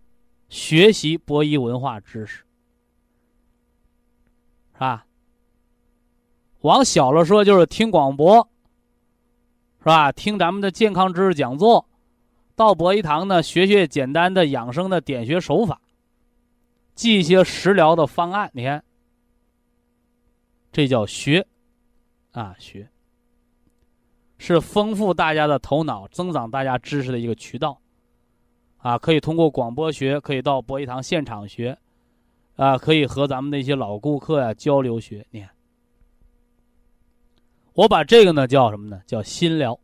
[0.49, 2.45] 学习博医文化知识，
[4.85, 5.07] 啊？
[6.61, 8.49] 往小了说，就是听广播。
[9.79, 10.13] 是吧？
[10.13, 11.85] 听咱们的健康知识讲座，
[12.55, 15.81] 到博一堂呢，学学简单的养生的点穴手法，
[16.95, 18.49] 记一些食疗的方案。
[18.55, 18.85] 你看，
[20.71, 21.45] 这叫学，
[22.31, 22.89] 啊学，
[24.39, 27.77] 是丰富大家的头脑、增长大家知识的一个渠道。
[28.77, 31.77] 啊，可以通过广播学，可以到博一堂现场学，
[32.57, 35.27] 啊，可以和咱们那些老顾客呀交流学。
[35.31, 35.51] 你看。
[37.75, 39.01] 我把这个呢叫什么呢？
[39.07, 39.81] 叫心疗，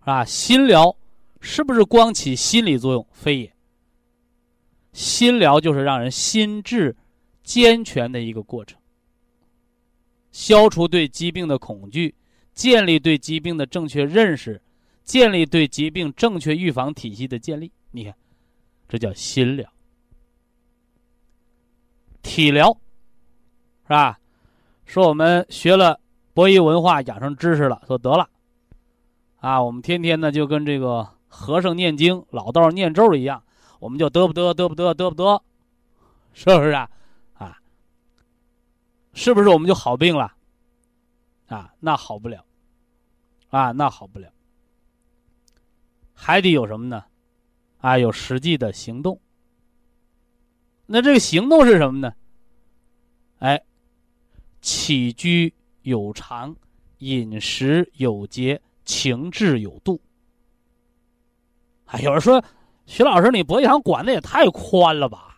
[0.00, 0.96] 啊，心疗
[1.40, 3.04] 是不是光起心理作用？
[3.10, 3.52] 非也。
[4.92, 6.96] 心疗就是让人心智
[7.42, 8.78] 健全的一个过程，
[10.30, 12.14] 消除对疾病的恐惧，
[12.54, 14.62] 建立对疾病的正确认识，
[15.02, 17.72] 建立对疾病正确预防体系的建立。
[17.90, 18.14] 你看，
[18.88, 19.68] 这叫心疗。
[22.22, 22.72] 体疗，
[23.82, 24.18] 是吧？
[24.86, 26.00] 说我们学了
[26.34, 28.28] 博弈文化养生知识了，说得了，
[29.40, 33.42] 啊，我们天天呢就跟这个和尚念经、老道念咒一样，
[33.80, 35.42] 我们就得不得得不得得不得，
[36.32, 36.90] 是不是啊？
[37.34, 37.58] 啊，
[39.14, 40.32] 是不是我们就好病了？
[41.48, 42.44] 啊，那好不了，
[43.50, 44.30] 啊，那好不了，
[46.14, 47.04] 还得有什么呢？
[47.80, 49.18] 啊，有实际的行动。
[50.92, 52.12] 那这个行动是什么呢？
[53.38, 53.58] 哎。
[54.60, 56.54] 起居有常，
[56.98, 60.00] 饮食有节，情志有度。
[61.86, 62.44] 哎，有人说，
[62.86, 65.36] 徐老师，你博医堂管的也太宽了吧？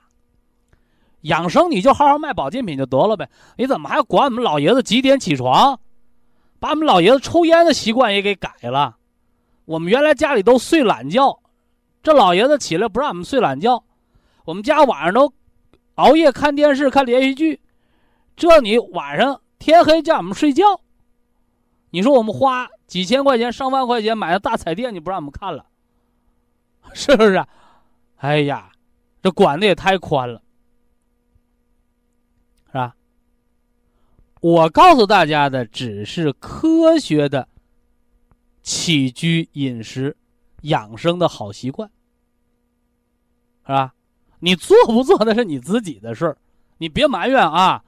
[1.23, 5.81] 养生你就好好卖保健品就得了呗，你怎么还管我们老爷子几点起床？
[6.59, 8.99] 把我们老爷子抽烟的习惯也给改了。
[9.65, 11.41] 我们原来家里都睡懒觉，
[12.03, 13.83] 这老爷子起来不让我们睡懒觉，
[14.45, 15.33] 我们家晚上都
[15.95, 17.61] 熬夜看电视看连续剧。
[18.37, 20.81] 这你晚上天黑叫我们睡觉，
[21.91, 25.67] 你说我们花几千块钱、上万块钱买的大彩电，你不让我们看了，
[26.93, 27.45] 是不是？
[28.17, 28.73] 哎呀，
[29.23, 30.43] 这管的也太宽了，
[32.67, 32.97] 是吧？
[34.41, 37.49] 我告诉大家的只是科学的
[38.63, 40.17] 起居饮食、
[40.63, 41.89] 养生的好习惯，
[43.63, 43.95] 是吧？
[44.45, 46.37] 你做不做那是你自己的事儿，
[46.77, 47.83] 你别埋怨啊。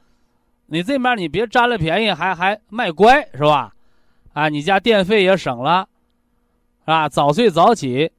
[0.69, 3.75] 你这面你别占了便宜，还还卖乖是吧？
[4.33, 5.87] 啊，你家电费也省了，
[6.81, 7.11] 是吧？
[7.11, 8.11] 早睡早起，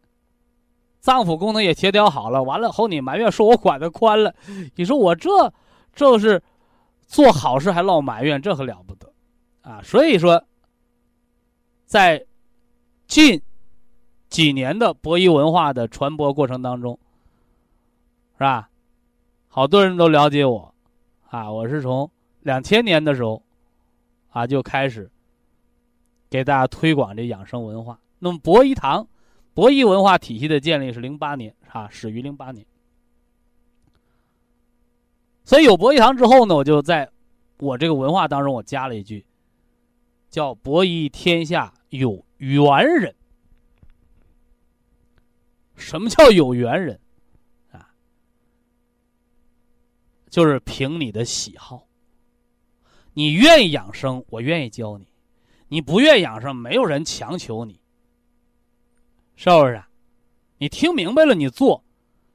[1.00, 2.44] 脏腑功能也协调好了。
[2.44, 4.36] 完了后你埋怨说我管的宽了，
[4.76, 5.52] 你说我这
[5.96, 6.40] 这是
[7.08, 9.12] 做好事还落埋怨，这可了不得
[9.64, 9.82] 啊！
[9.84, 10.44] 所以说，
[11.88, 12.24] 在
[13.08, 13.42] 近
[14.30, 17.00] 几年的博弈文化的传播过程当中，
[18.38, 18.70] 是吧？
[19.48, 20.76] 好多人都了解我，
[21.30, 22.12] 啊，我是从
[22.42, 23.42] 两千年的时候，
[24.30, 25.10] 啊就开始
[26.30, 28.00] 给大家推广这养生文化。
[28.20, 29.08] 那么博医堂、
[29.56, 32.64] 博医文化体系的建立是零八年，啊，始于零八年。
[35.44, 37.10] 所以有博医堂之后呢，我就在
[37.58, 39.26] 我这个文化当中，我加了一句，
[40.30, 43.16] 叫“博医天下有缘人”。
[45.76, 47.00] 什么叫有缘人？
[47.72, 47.90] 啊，
[50.38, 51.88] 就是凭你的喜好。
[53.16, 55.06] 你愿意养生，我愿意教你；
[55.68, 57.82] 你不愿意养生，没有人强求你，
[59.36, 59.84] 是不是？
[60.60, 61.84] 你听明白了，你做，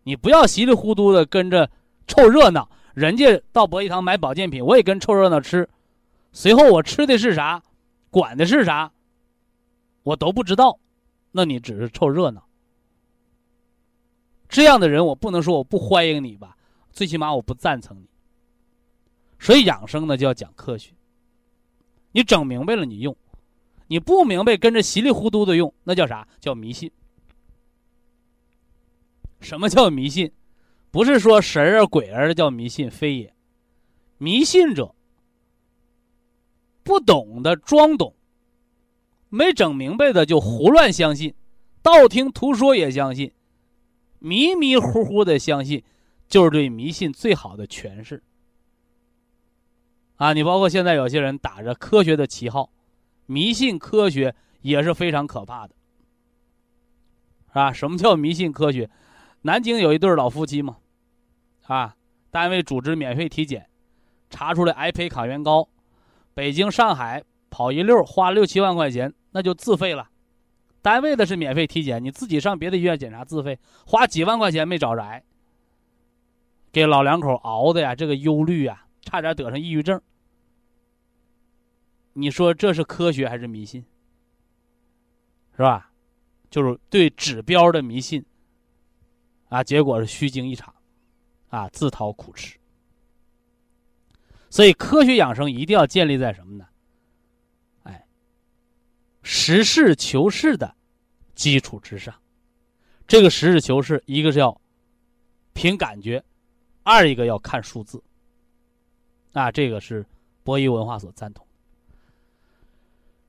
[0.02, 1.70] 你不要稀里糊涂的跟着
[2.08, 2.68] 凑热闹。
[2.92, 5.70] 人家到博医堂买保健品，我也跟凑热闹吃。
[6.32, 7.62] 随后我吃的是啥，
[8.10, 8.92] 管的是啥，
[10.02, 10.76] 我都不知道。
[11.30, 12.44] 那你只是凑热闹。
[14.48, 16.56] 这样的人，我不能说我不欢迎你吧，
[16.92, 18.06] 最起码我不赞成你。
[19.38, 20.92] 所以养生呢，就要讲科学。
[22.12, 23.12] 你整明白了，你用；
[23.88, 26.28] 你不明白，跟着稀里糊涂的用，那叫啥？
[26.38, 26.90] 叫迷信。
[29.40, 30.30] 什么叫迷信？
[30.90, 33.34] 不是说神儿鬼儿叫迷信，非也。
[34.18, 34.94] 迷信者，
[36.84, 38.14] 不懂的装懂，
[39.30, 41.34] 没整明白的就胡乱相信，
[41.82, 43.32] 道听途说也相信。
[44.18, 45.82] 迷迷糊糊的相信，
[46.32, 48.22] 就是对迷信最好的诠释。
[50.16, 52.72] 啊，你包括现在有些人打着科学的旗号，
[53.26, 55.74] 迷信科学也是非常可怕的，
[57.48, 57.70] 是吧？
[57.70, 58.88] 什么叫迷信科学？
[59.42, 60.78] 南京有一对老夫妻嘛，
[61.66, 61.94] 啊，
[62.30, 63.68] 单位组织免费体检，
[64.30, 65.68] 查出来癌胚抗原高，
[66.32, 70.08] 北京、上海跑一溜花六七万块钱，那就自费了。
[70.80, 75.22] 单位的是免费体检，你自己上别的医院检查自费，花几万块钱没找着癌，
[76.72, 80.00] 给老两口熬的呀，这个忧虑啊，差点得上抑郁症。
[82.14, 83.84] 你说这是科学还是迷信？
[85.54, 85.92] 是吧？
[86.50, 88.24] 就是对指标的迷信，
[89.48, 90.74] 啊，结果是虚惊一场，
[91.48, 92.58] 啊，自讨苦吃。
[94.50, 96.66] 所以科学养生一定要建立在什么呢？
[97.84, 98.06] 哎
[99.22, 100.74] 实事求是的
[101.34, 102.14] 基础之上，
[103.06, 104.60] 这个实事求是，一个是要
[105.54, 106.22] 凭感觉，
[106.82, 108.02] 二一个要看数字。
[109.32, 110.04] 啊，这个是
[110.42, 111.46] 博弈文化所赞同。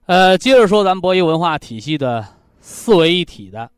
[0.06, 2.28] 呃，接着说咱们博弈文化体系的
[2.60, 3.72] 四维一体的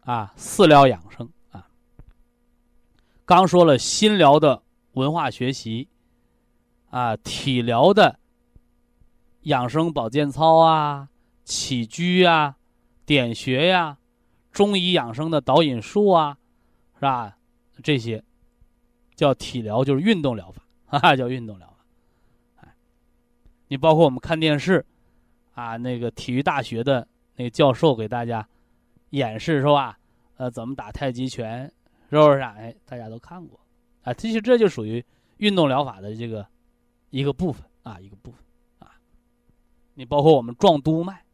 [0.00, 1.66] 啊四疗养生啊，
[3.24, 4.62] 刚说了心疗的
[4.92, 5.88] 文化学习
[6.90, 8.18] 啊，体疗的。
[9.42, 11.08] 养生保健操啊，
[11.44, 12.56] 起居啊，
[13.04, 13.96] 点穴呀，
[14.50, 16.36] 中医养生的导引术啊，
[16.96, 17.38] 是吧？
[17.80, 18.24] 这些
[19.16, 21.76] 叫体疗，就是运动疗法，哈哈，叫运动疗法。
[22.60, 22.74] 哎，
[23.68, 24.84] 你包括我们看电视
[25.54, 28.46] 啊，那个体育大学的那个教授给大家
[29.10, 29.98] 演示是吧？
[30.36, 31.64] 呃，怎么打太极拳，
[32.10, 32.40] 是不是？
[32.40, 33.58] 哎，大家都看过
[34.02, 34.12] 啊。
[34.12, 35.02] 其实这就属于
[35.38, 36.46] 运动疗法的这个
[37.08, 38.40] 一个部分啊，一个部分
[38.78, 38.92] 啊。
[39.94, 41.24] 你包括我们壮督脉，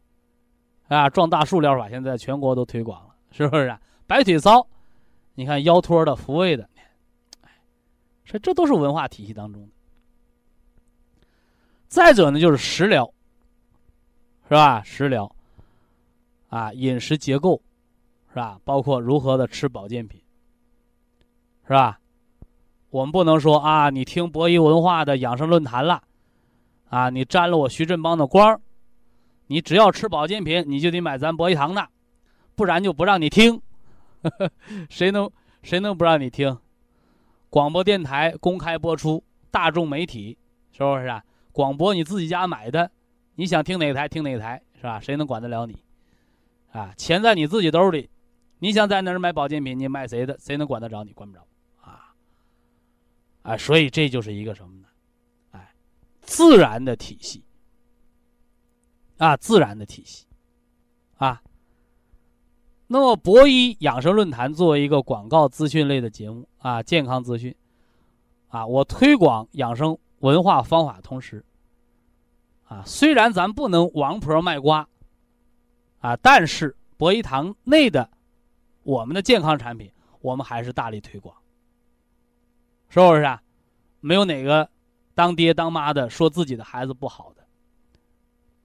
[0.87, 3.81] 啊，壮大树疗法现在全国都推广了，是不是啊？
[4.07, 4.65] 摆腿操，
[5.35, 6.69] 你看腰托的、复位的，
[8.33, 9.69] 这这都是文化体系当中的。
[11.87, 13.13] 再者呢，就是食疗，
[14.49, 14.83] 是吧？
[14.83, 15.31] 食疗，
[16.49, 17.61] 啊，饮食结构，
[18.31, 18.59] 是吧？
[18.65, 20.19] 包括如何的吃保健品，
[21.65, 22.01] 是吧？
[22.89, 26.03] 我们不能说啊，你听博弈文化的养生论坛了。
[26.89, 28.59] 啊，你沾了我徐振邦的光
[29.47, 31.87] 你只要吃保健品，你就得买咱博医堂的，
[32.55, 33.61] 不然就不让你听。
[34.89, 35.31] 谁能
[35.63, 36.59] 谁能不让你听？
[37.53, 40.39] 广播电台公开播出，大众媒体
[40.73, 41.23] 是不是啊？
[41.53, 42.91] 广播你自己家买的，
[43.35, 44.99] 你想听哪台听哪台是吧？
[44.99, 45.85] 谁能管得了你？
[46.71, 48.09] 啊，钱在你自己兜里，
[48.61, 50.39] 你想在哪儿买保健品，你买谁的？
[50.39, 51.13] 谁能管得着你？
[51.13, 51.47] 管不着
[51.83, 52.15] 啊！
[53.43, 54.89] 啊，所以这就是一个什么呢？
[55.51, 55.75] 哎
[56.23, 57.45] 自然的体系，
[59.19, 60.25] 啊，自然的体系，
[61.19, 61.43] 啊。
[62.93, 67.57] 那么博医养生论坛作为一个广告资讯类的节目啊，健康资讯，
[68.49, 71.43] 啊，我推广养生文化方法同时，
[72.65, 74.87] 啊，虽然咱不能王婆卖瓜，
[76.01, 78.11] 啊，但是博医堂内的
[78.83, 79.91] 我们的健康产品，
[80.21, 81.35] 我们还是大力推广，
[82.91, 83.43] 是不是啊？
[84.01, 84.69] 没有哪个。
[85.15, 87.43] 当爹当妈的说自己的孩子不好的，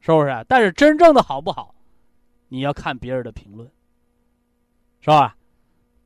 [0.02, 0.28] 是不是？
[0.28, 1.74] 啊但是真正的好不好，
[2.50, 3.72] 你要看别人的评论，
[5.08, 5.38] 是吧？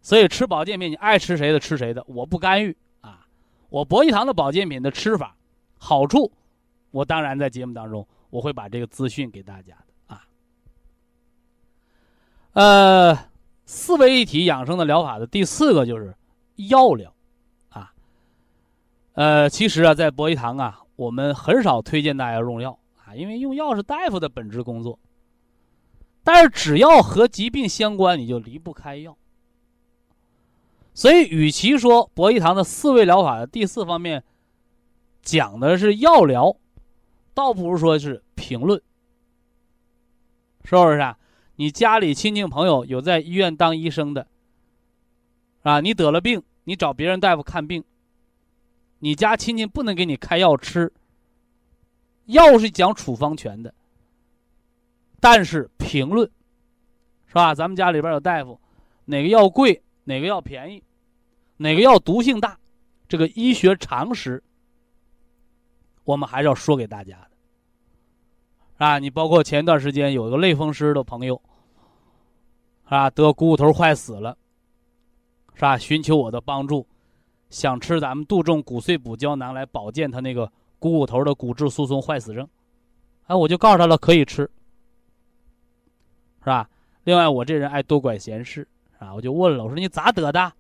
[0.04, 3.26] 所以吃保健品，你爱吃谁的吃谁的，我不干预啊。
[3.70, 5.36] 我博医堂的保健品的吃法、
[5.80, 6.32] 好处，
[6.92, 10.24] 我当然在节目当中我会把这个资讯给大家的啊。
[12.54, 13.18] 呃，
[13.66, 16.16] 四位一体养生的疗法的第四个就是
[16.70, 17.12] 药疗
[17.70, 17.92] 啊。
[19.14, 25.00] 呃，其实啊，在博医堂啊，我们很少推荐大家用药啊，因为用药是大夫的本职工作。
[26.24, 29.18] 但是只要和疾病相关，你就离不开药。
[30.94, 34.24] 所以，与其说博医堂的四味疗法的第四方面
[35.22, 36.56] 讲的是药疗，
[37.34, 38.82] 倒不如说是评论，
[40.64, 41.18] 是不是啊？
[41.56, 44.28] 你家里亲戚朋友有在医院当医生的，
[45.62, 47.84] 啊，你得了病，你找别人大夫看病，
[49.00, 50.92] 你家亲戚不能给你开药吃，
[52.26, 53.74] 药是讲处方权的。
[55.22, 56.30] 但是评论，
[57.28, 57.54] 是吧？
[57.54, 58.60] 咱们家里边有大夫，
[59.06, 60.84] 哪个药贵，哪个药便宜，
[61.58, 62.58] 哪个药毒性大，
[63.08, 64.44] 这个医学常识，
[66.06, 71.40] 我们还是要说给大家的，啊，你包括前一段时间有一个类风湿的朋友，
[72.86, 74.36] 啊，得股骨头坏死了，
[75.54, 75.78] 是吧？
[75.78, 76.88] 寻求我的帮助，
[77.52, 82.50] 想吃咱们杜仲骨碎补胶囊来保健他那个股骨头的骨质疏松坏死症，
[83.28, 84.50] 啊，我就告诉他了，可以吃。
[86.42, 86.70] 是吧？
[87.04, 88.68] 另外，我这人爱多管闲事
[89.00, 90.54] 啊，我就问了，我说你咋得的？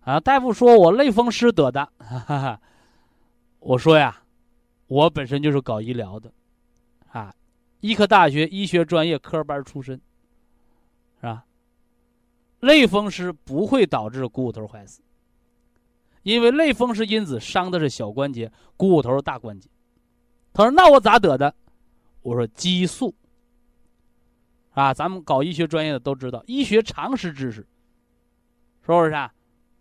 [0.00, 1.88] 啊，大夫说我类风湿得的。
[1.98, 2.60] 哈哈，
[3.58, 4.22] 我说呀，
[4.86, 6.30] 我本身就是搞医疗的，
[7.10, 7.34] 啊，
[7.80, 10.00] 医科大学医学专业科班出身，
[11.20, 11.44] 是吧？
[12.60, 15.02] 类风湿不会导致股骨头坏死，
[16.22, 19.68] 因为类风湿因子伤的是小关节，股骨头是大关节。
[20.52, 21.54] 他说那我咋得的？
[22.22, 23.14] 我说激素。
[24.76, 27.62] 啊，咱们搞医学专业的都知道医学常识知识，
[28.82, 29.32] 是不是啊？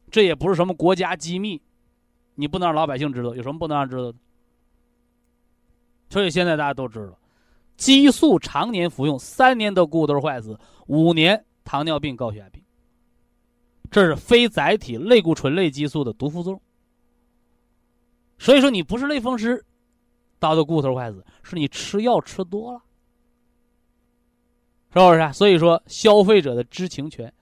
[0.09, 1.61] 这也不是什么国家机密，
[2.35, 3.35] 你不能让老百姓知道。
[3.35, 4.17] 有什么不能让知道的？
[6.09, 7.19] 所以现在大家都知道，
[7.75, 12.63] 激素常年服用，三年得骨头坏死，五年糖尿病、高血压病。
[13.91, 16.61] 这是非载体类固醇类激素的毒副作用。
[18.37, 19.61] 所以说，你不是类风湿
[20.39, 22.81] 导致骨头坏死，是你吃药吃多了。
[25.03, 25.33] 是不是？
[25.33, 27.33] 所以说，消费者的知情权，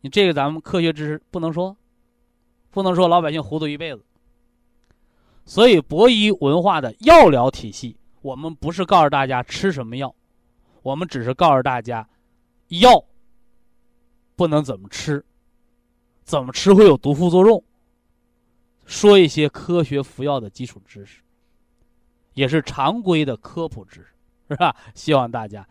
[0.00, 1.76] 你这个咱们科学知识不能说，
[2.70, 4.04] 不能说老百姓糊涂一辈子。
[5.44, 10.14] 所以，博医文化的药疗体系，我们不是告诉大家吃什么药，
[10.82, 12.08] 我们只是告诉大家，
[12.68, 13.04] 药
[14.36, 15.24] 不能怎么吃，
[16.22, 17.62] 怎么吃会有毒副作用，
[18.86, 21.22] 说一些科学服药的基础知识，
[22.34, 24.08] 也是常规的科普知识，
[24.50, 24.74] 是吧？
[24.94, 25.66] 希望大家。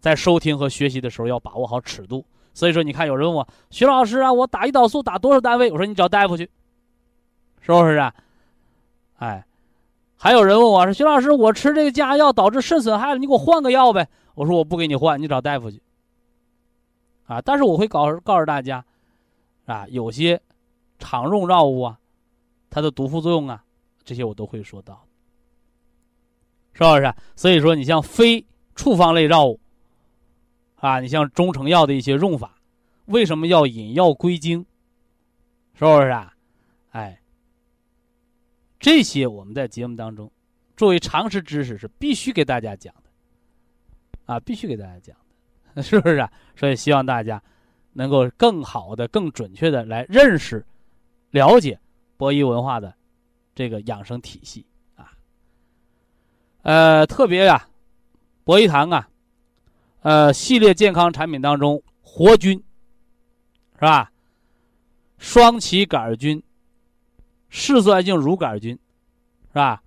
[0.00, 2.24] 在收听和学习的时候要把握好尺度，
[2.54, 5.70] 所以说你看，有人问我徐老师啊，我打胰岛素打多少单位？
[5.70, 6.50] 我说你找大夫去，
[7.60, 8.14] 是不是啊？
[9.18, 9.44] 哎，
[10.16, 14.08] 还有人问我说徐老师，我吃这个降压药导致肾损害了，你给我换个药呗？
[14.34, 15.82] 我说我不给你换，你找大夫去。
[17.26, 18.82] 啊，但是我会告告诉大家，
[19.66, 20.40] 啊，有些
[20.98, 21.98] 常用药物啊，
[22.70, 23.62] 它的毒副作用啊，
[24.02, 25.04] 这些我都会说到，
[26.72, 27.14] 是不是？
[27.36, 28.42] 所以说你像非
[28.74, 29.59] 处方类药物。
[30.80, 32.56] 啊，你像中成药的一些用法，
[33.04, 34.64] 为什么要引药归经？
[35.74, 36.34] 是不是啊？
[36.90, 37.20] 哎，
[38.78, 40.30] 这些我们在节目当中
[40.76, 43.10] 作为常识知识是必须给大家讲的，
[44.24, 45.14] 啊，必须给大家讲
[45.74, 46.32] 的， 是不是啊？
[46.56, 47.42] 所以希望大家
[47.92, 50.64] 能够更好的、更准确的来认识、
[51.30, 51.78] 了解
[52.16, 52.94] 博医文化的
[53.54, 54.64] 这个养生体系
[54.96, 55.12] 啊。
[56.62, 57.68] 呃，特别呀，
[58.44, 59.09] 博医堂啊。
[60.02, 62.62] 呃，系列健康产品当中，活菌
[63.74, 64.10] 是吧？
[65.18, 66.42] 双歧杆菌、
[67.50, 68.78] 嗜酸性乳杆菌
[69.48, 69.82] 是吧？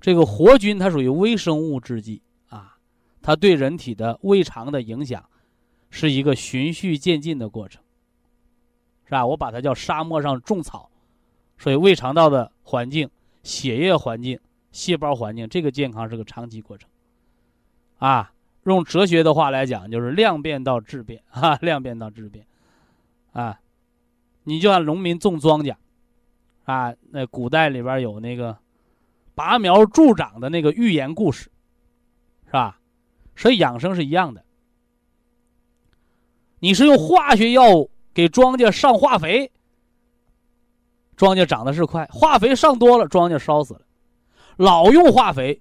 [0.00, 2.76] 这个活菌它属于微生物制剂啊，
[3.20, 5.22] 它对人体的胃肠的影响
[5.90, 7.82] 是一个循序渐进的过程，
[9.04, 9.26] 是吧？
[9.26, 10.90] 我把它叫沙漠上种草，
[11.58, 13.10] 所以胃肠道的环境、
[13.42, 14.40] 血液环境、
[14.72, 16.88] 细胞环境，这个健康是个长期过程
[17.98, 18.30] 啊。
[18.70, 22.46] 用哲学的话来讲，就是量变到质变 啊，量变到质变，
[23.32, 23.60] 啊，
[24.44, 25.76] 你就像农民种庄稼，
[26.64, 28.56] 啊，那古代里边有那个
[29.34, 31.50] 拔苗助长的那个寓言故事，
[32.46, 32.80] 是吧？
[33.36, 34.44] 所以养生是一样的，
[36.60, 39.50] 你是用化学药物给庄稼上化肥，
[41.16, 43.82] 庄稼长得是快；化肥上多了，庄稼烧死了。
[44.56, 45.60] 老用化肥，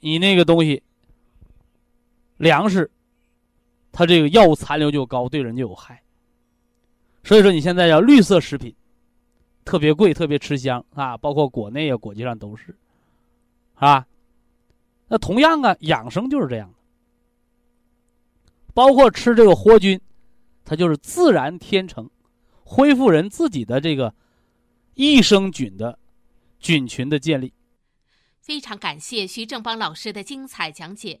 [0.00, 0.82] 你那个东西。
[2.36, 2.90] 粮食，
[3.92, 6.02] 它这个药物残留就高，对人就有害，
[7.24, 8.74] 所以说你现在要绿色食品，
[9.64, 12.76] 特别贵，特别吃香啊，包括国内啊，国际上都是，
[13.74, 14.06] 啊。
[15.08, 16.74] 那同样啊，养生就是这样的，
[18.74, 20.00] 包括吃这个活菌，
[20.64, 22.10] 它就是自然天成，
[22.64, 24.12] 恢复人自己的这个
[24.94, 25.98] 益生菌的
[26.58, 27.52] 菌群的建立。
[28.40, 31.20] 非常感谢徐正邦老师的精彩讲解，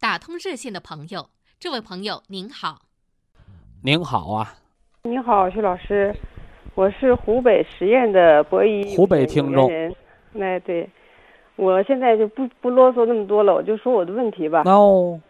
[0.00, 1.26] 打通热线的朋友，
[1.58, 2.82] 这位朋友您好，
[3.82, 4.54] 您好啊，
[5.02, 6.14] 您好，徐老师，
[6.76, 9.68] 我是湖北十堰的博一湖北听众，
[10.40, 10.88] 哎对。
[11.56, 14.62] 我现在就不不啰嗦那么多了，我就说我的问题吧。
[14.66, 15.20] 哦，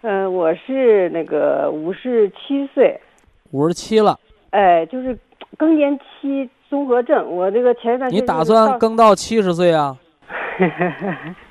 [0.00, 2.98] 嗯，我是那个五十七岁，
[3.50, 4.18] 五十七了。
[4.48, 5.18] 哎，就是
[5.58, 7.30] 更年期综合症。
[7.30, 9.94] 我这个前一段你打算更到七十岁啊？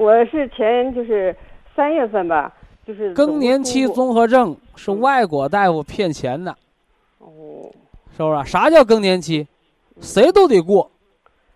[0.00, 1.36] 我是前就是
[1.76, 2.50] 三月份吧，
[2.86, 6.50] 就是更年期综合症是外国大夫骗钱的。
[7.18, 7.68] 哦，
[8.16, 8.50] 是不是？
[8.50, 9.46] 啥叫更年期？
[10.00, 10.90] 谁都得过。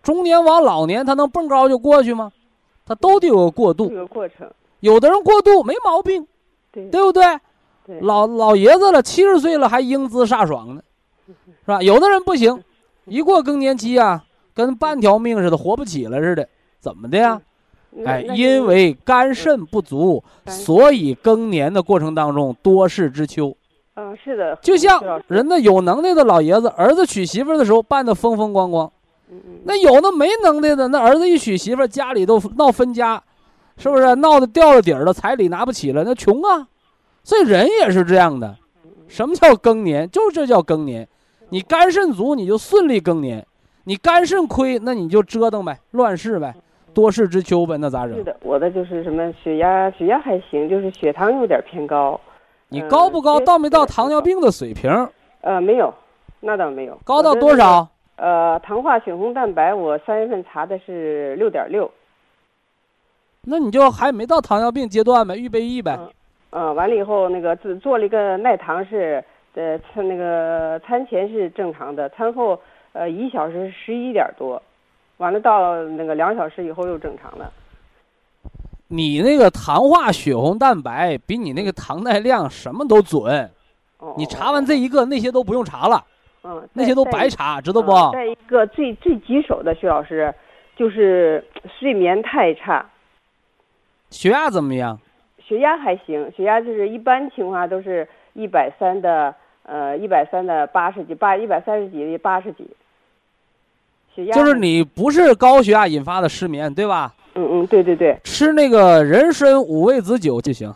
[0.02, 2.30] 中年往老年，他能蹦高就过去吗？
[2.84, 3.90] 他都得有个过渡。
[3.90, 4.46] 有个过程，
[4.80, 6.26] 有的人过渡没毛病，
[6.70, 7.22] 对对不对？
[8.02, 10.82] 老老爷子了，七十岁了还英姿飒爽呢，
[11.64, 11.80] 是吧？
[11.80, 12.62] 有的人不行，
[13.06, 14.22] 一过更年期啊，
[14.52, 16.46] 跟半条命似的，活不起了似的。
[16.78, 17.40] 怎么的呀？
[18.04, 23.56] 哎，因为肝肾不足，所以更年的过程当中多事之秋。
[23.94, 24.56] 嗯，是的。
[24.62, 28.90] 就像人家有能耐的老爷子，儿子娶媳妇的时候办的风风光光。
[29.64, 33.22] 那有的没能耐的，那儿子一娶媳妇，家里都闹分家，
[33.76, 36.66] 是不是闹得掉了底儿了，彩礼拿不起了，那穷啊。
[37.22, 38.56] 所以人也是这样的，
[39.08, 40.08] 什么叫更年？
[40.10, 41.08] 就这叫更年。
[41.48, 43.40] 你肝肾足，你就顺利更年；
[43.84, 46.54] 你肝肾亏，那你就折腾呗，乱世呗，
[46.94, 48.16] 多事之秋呗，那咋整？
[48.16, 52.18] 是的，我的就是什么血压，血压还行，就是血糖有点偏高。
[52.68, 53.38] 你高不高？
[53.40, 54.90] 到没到糖尿病的水平？
[55.42, 55.92] 呃，没有，
[56.40, 56.98] 那倒没有。
[57.04, 57.86] 高到多少？
[58.16, 61.90] 呃，糖化血红蛋白，我三月份查的是六点六。
[63.42, 65.98] 那你就还没到糖尿病阶段呗，预备役呗。
[66.50, 69.22] 嗯，完了以后，那个只做了一个耐糖是，
[69.54, 72.58] 呃，餐那个餐前是正常的，餐后
[72.92, 74.62] 呃一小时十一点多，
[75.18, 77.52] 完了到那个两小时以后又正常了。
[78.88, 83.50] 你那个糖化血红蛋白比你那个糖耐量什么都准。
[83.98, 84.14] 哦。
[84.16, 86.04] 你查完这一个，那些都不用查了。
[86.44, 87.92] 嗯，那些都白查，知道不？
[88.12, 90.32] 再一个最最棘手的，徐老师，
[90.76, 91.42] 就是
[91.78, 92.84] 睡眠太差。
[94.10, 95.00] 血压怎么样？
[95.38, 102.68] 血压还行，血压就是一般情况下都是一百三的，呃，一百三的八十几，八一百三十几的八十几。
[104.14, 107.12] 血压就是你不是高血压引发的失眠，对吧？
[107.34, 108.16] 嗯嗯，对对对。
[108.22, 110.72] 吃那个人参五味子酒就行。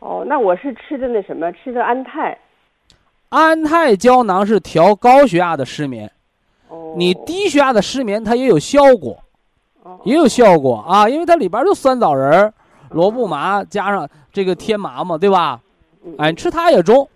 [0.00, 2.36] 哦，那我是吃的那什么，吃的安泰。
[3.30, 6.10] 安泰胶囊是调高血压的失眠，
[6.68, 9.18] 哦你低血压的失眠它也有效果，
[9.82, 12.52] 哦也有效果啊，因为它里边就酸枣仁、
[12.90, 15.58] 罗布麻加上这个天麻嘛，对吧？
[16.18, 17.08] 哎，吃它也中。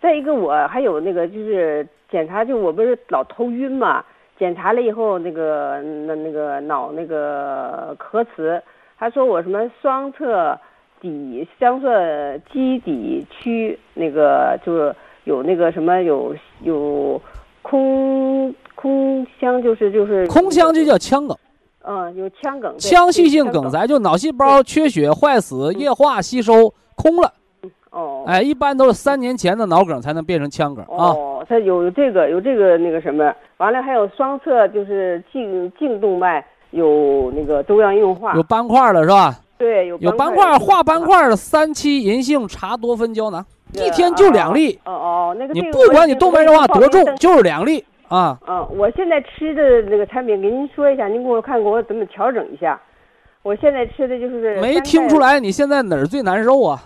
[0.00, 4.04] 再一个，我还有那个就是检查，就我不是老头晕嘛，
[4.40, 8.60] 检查了以后那个那那个脑那个核磁，
[8.98, 10.58] 他说我什么双侧
[11.00, 11.88] 底双侧
[12.52, 14.92] 基底区那个就是。
[15.24, 17.20] 有那个什么有有
[17.60, 21.36] 空空腔，就是就是空腔就叫腔梗，
[21.84, 27.34] 嗯，有腔梗，腔隙性梗塞就脑细胞缺血坏死，液化吸收空了，
[27.90, 31.10] 哦，哎，一般都是三年前的脑梗才能变成腔梗啊。
[31.10, 39.34] 哦，它有这个有这个那个什么，完了还有双侧就是颈颈动脉有那个粥样硬化，有斑块了是吧？
[39.58, 43.44] 对，有有斑块化斑块的三七银杏茶多酚胶囊。
[43.72, 48.36] 一天就两粒，哦哦，那个你不管你动脉硬化多重，就是两粒啊。
[48.48, 52.80] 嗯，我现在吃的那个产品，给您说一下，您给我看给我怎么调整一下。
[53.42, 56.82] 我现在吃的就是没听出来，你现在哪儿最难受啊？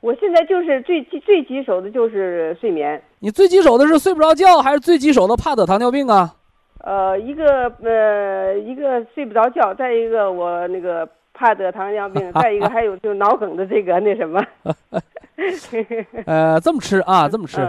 [0.00, 3.00] 我现在就是最最棘手的就是睡眠。
[3.18, 6.34] 你最棘手的是睡不着觉，还是最棘手的怕得糖尿病啊？
[6.82, 14.42] 呃，一个呃，一个睡不着觉，再一个我那个怕得糖尿病，再一个还有就脑梗的这个那什么。
[16.26, 17.60] 呃，这么吃啊，这么吃，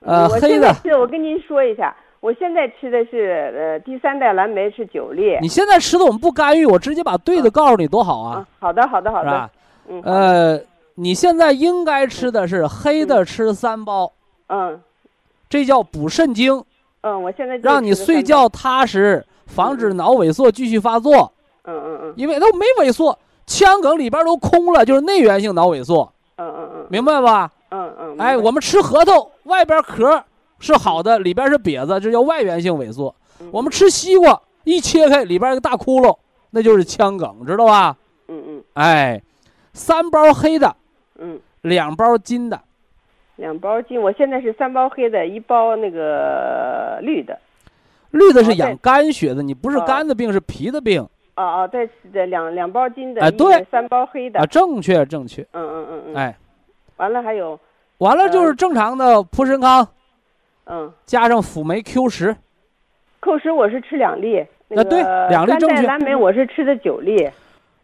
[0.00, 5.38] 呃，我黑的，现在吃，我跟您说一下，我现在吃的是呃第三代蓝莓是九粒。
[5.40, 9.50] 你现在吃的我们不干预，我直接把对的告诉你，多好啊啊，，好的好的好的？
[9.88, 10.60] 嗯，呃，
[10.96, 14.12] 你现在应该吃的是黑的，吃三包，
[14.48, 14.80] 嗯
[15.48, 16.64] 这叫补肾精，
[17.02, 21.32] 嗯，我现在让你睡觉踏实，防止脑萎缩继续发作。
[21.64, 27.50] 嗯嗯嗯因为它没萎缩，腔梗里边都空了，就是内源性脑萎缩，嗯嗯嗯明白吧？
[27.70, 30.22] 嗯嗯，哎，我们吃核桃，外边壳
[30.58, 33.14] 是好的，里边是瘪子，这叫外源性萎缩。
[33.40, 36.16] 嗯我们吃西瓜，一切开里边一个大窟窿，
[36.50, 37.96] 那就是腔梗，知道吧？
[38.28, 39.22] 嗯嗯哎，
[39.72, 40.76] 三包黑的，
[41.18, 42.60] 嗯，两包金的，
[43.36, 47.38] 两包金，我现在是三包黑的，一包那个绿的。
[48.10, 51.02] 绿的是养肝血的，你不是哦肝的病，是脾的病
[51.36, 54.38] 哦哦，对，是的，两两包金的，哎对三包黑的。
[54.38, 55.42] 啊，正确正确。
[55.52, 56.14] 嗯嗯嗯嗯。。
[56.14, 56.36] 哎，
[56.96, 57.58] 完了还有，
[57.98, 59.88] 完了就是正常的普参康
[60.66, 62.36] 嗯，加上辅酶 Q 十，
[63.20, 64.44] 扣十我是吃两粒。
[64.68, 67.28] 那啊对两粒正确蓝莓我是吃的九粒。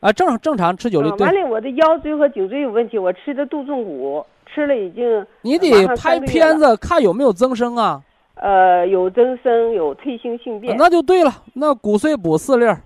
[0.01, 1.11] 啊，正正常吃九粒。
[1.19, 8.03] 完，了，我的腰椎和颈椎有问题，我吃的杜仲骨，吃了已经你得拍片子看有没有增生啊，
[8.37, 11.31] 呃有增生，有退行性变，那就对了。
[11.55, 12.81] 那骨碎补四粒儿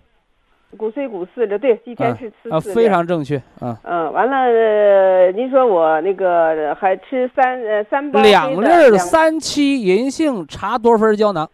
[0.76, 3.78] 骨碎补四粒，对，一天是吃啊，四粒非常正确啊。
[3.84, 11.48] 嗯，完了，呃您说我那个还吃三呃三包两粒三七银杏茶多酚胶囊，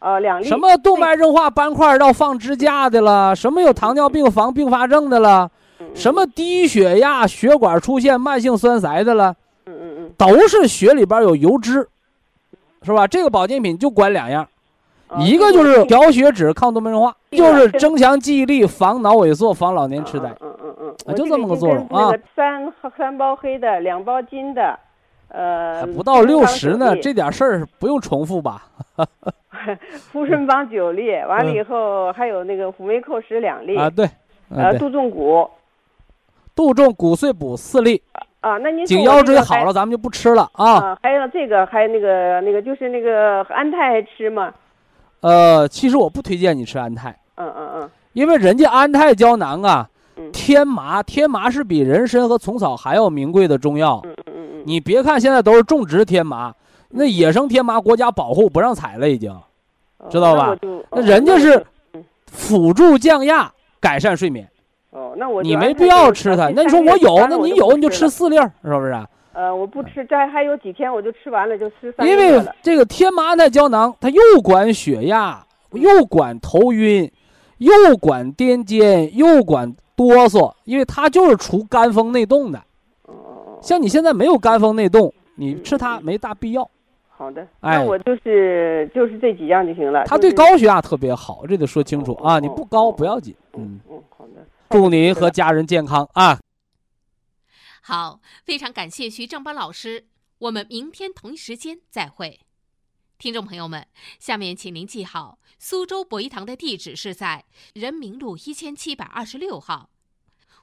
[0.00, 0.44] 哦两粒。
[0.44, 9.34] 什么动脉硬化斑块要放支架的了，什么有糖尿病防并发症的了，嗯什么低血压血管出现慢性栓塞的了，
[9.66, 10.10] 嗯嗯嗯。
[10.16, 11.86] 都是血里边有油脂，
[12.82, 13.06] 是吧？
[13.06, 14.46] 这个保健品就管两样，
[15.08, 20.28] 哦一个就是调血脂、抗动脉硬化，就是增强记忆力、防脑萎缩、防老年痴呆。
[20.40, 20.74] 嗯嗯
[21.06, 22.10] 嗯，就这么个作用啊。
[22.34, 24.78] 三三包黑的，两包金的，
[25.28, 28.64] 呃，还不到六十呢，这这点事儿不用重复吧？
[30.12, 34.10] 福顺帮九粒，完了以后还有那个辅酶扣十两粒，啊，对，啊
[34.50, 35.48] 呃，对，杜仲骨
[36.54, 38.00] 杜仲骨碎补四粒，
[38.40, 40.72] 啊，那您颈腰椎好了咱们就不吃了啊。
[40.72, 44.52] 啊，还有这个，还有那个那个就是那个安泰还吃吗？
[45.20, 54.00] 呃，其实我不推荐你吃安泰，嗯嗯嗯因为人家安泰胶囊啊，嗯天麻，天麻是比人参和虫草还要名贵的中药。
[54.04, 56.54] 嗯嗯嗯嗯，你别看现在都是种植天麻，
[56.90, 59.42] 那野生天麻国家保护不让采了，已经哦
[60.10, 60.56] 知道吧
[60.92, 61.64] 那人家是
[62.26, 64.48] 辅助降压，改善睡眠。
[64.90, 66.48] 哦，那我你没必要吃它。
[66.54, 69.06] 那你说我有，那你有你就吃四粒儿，是不是啊？
[69.32, 72.42] 呃，我不吃，这还还有几天我就吃完了，就吃三因为。
[72.62, 77.10] 这个天麻安泰胶囊，它又管血压，又管头晕，
[77.58, 82.62] 又管癫痫，又管哆嗦，因为它就是除肝风内动的。
[83.60, 86.70] 像你现在没有肝风内动，你吃它没大必要。
[87.16, 90.04] 好的，哎那我就是就是这几样就行了。
[90.04, 92.34] 他对高血压特别好，这得说清楚啊！
[92.34, 93.34] 哦你不高哦不要紧。
[93.54, 94.46] 嗯，嗯，好的。
[94.68, 96.38] 祝您和家人健康啊！
[97.80, 100.06] 好，非常感谢徐正邦老师，
[100.38, 102.40] 我们明天同一时间再会。
[103.16, 103.86] 听众朋友们，
[104.18, 109.88] 下面请您记好，苏州博医堂的地址是在人民路一千七百二十六号，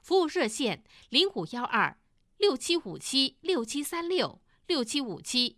[0.04, 1.98] 服务热线零五幺二
[2.38, 5.58] 六七五七六七三六六七五七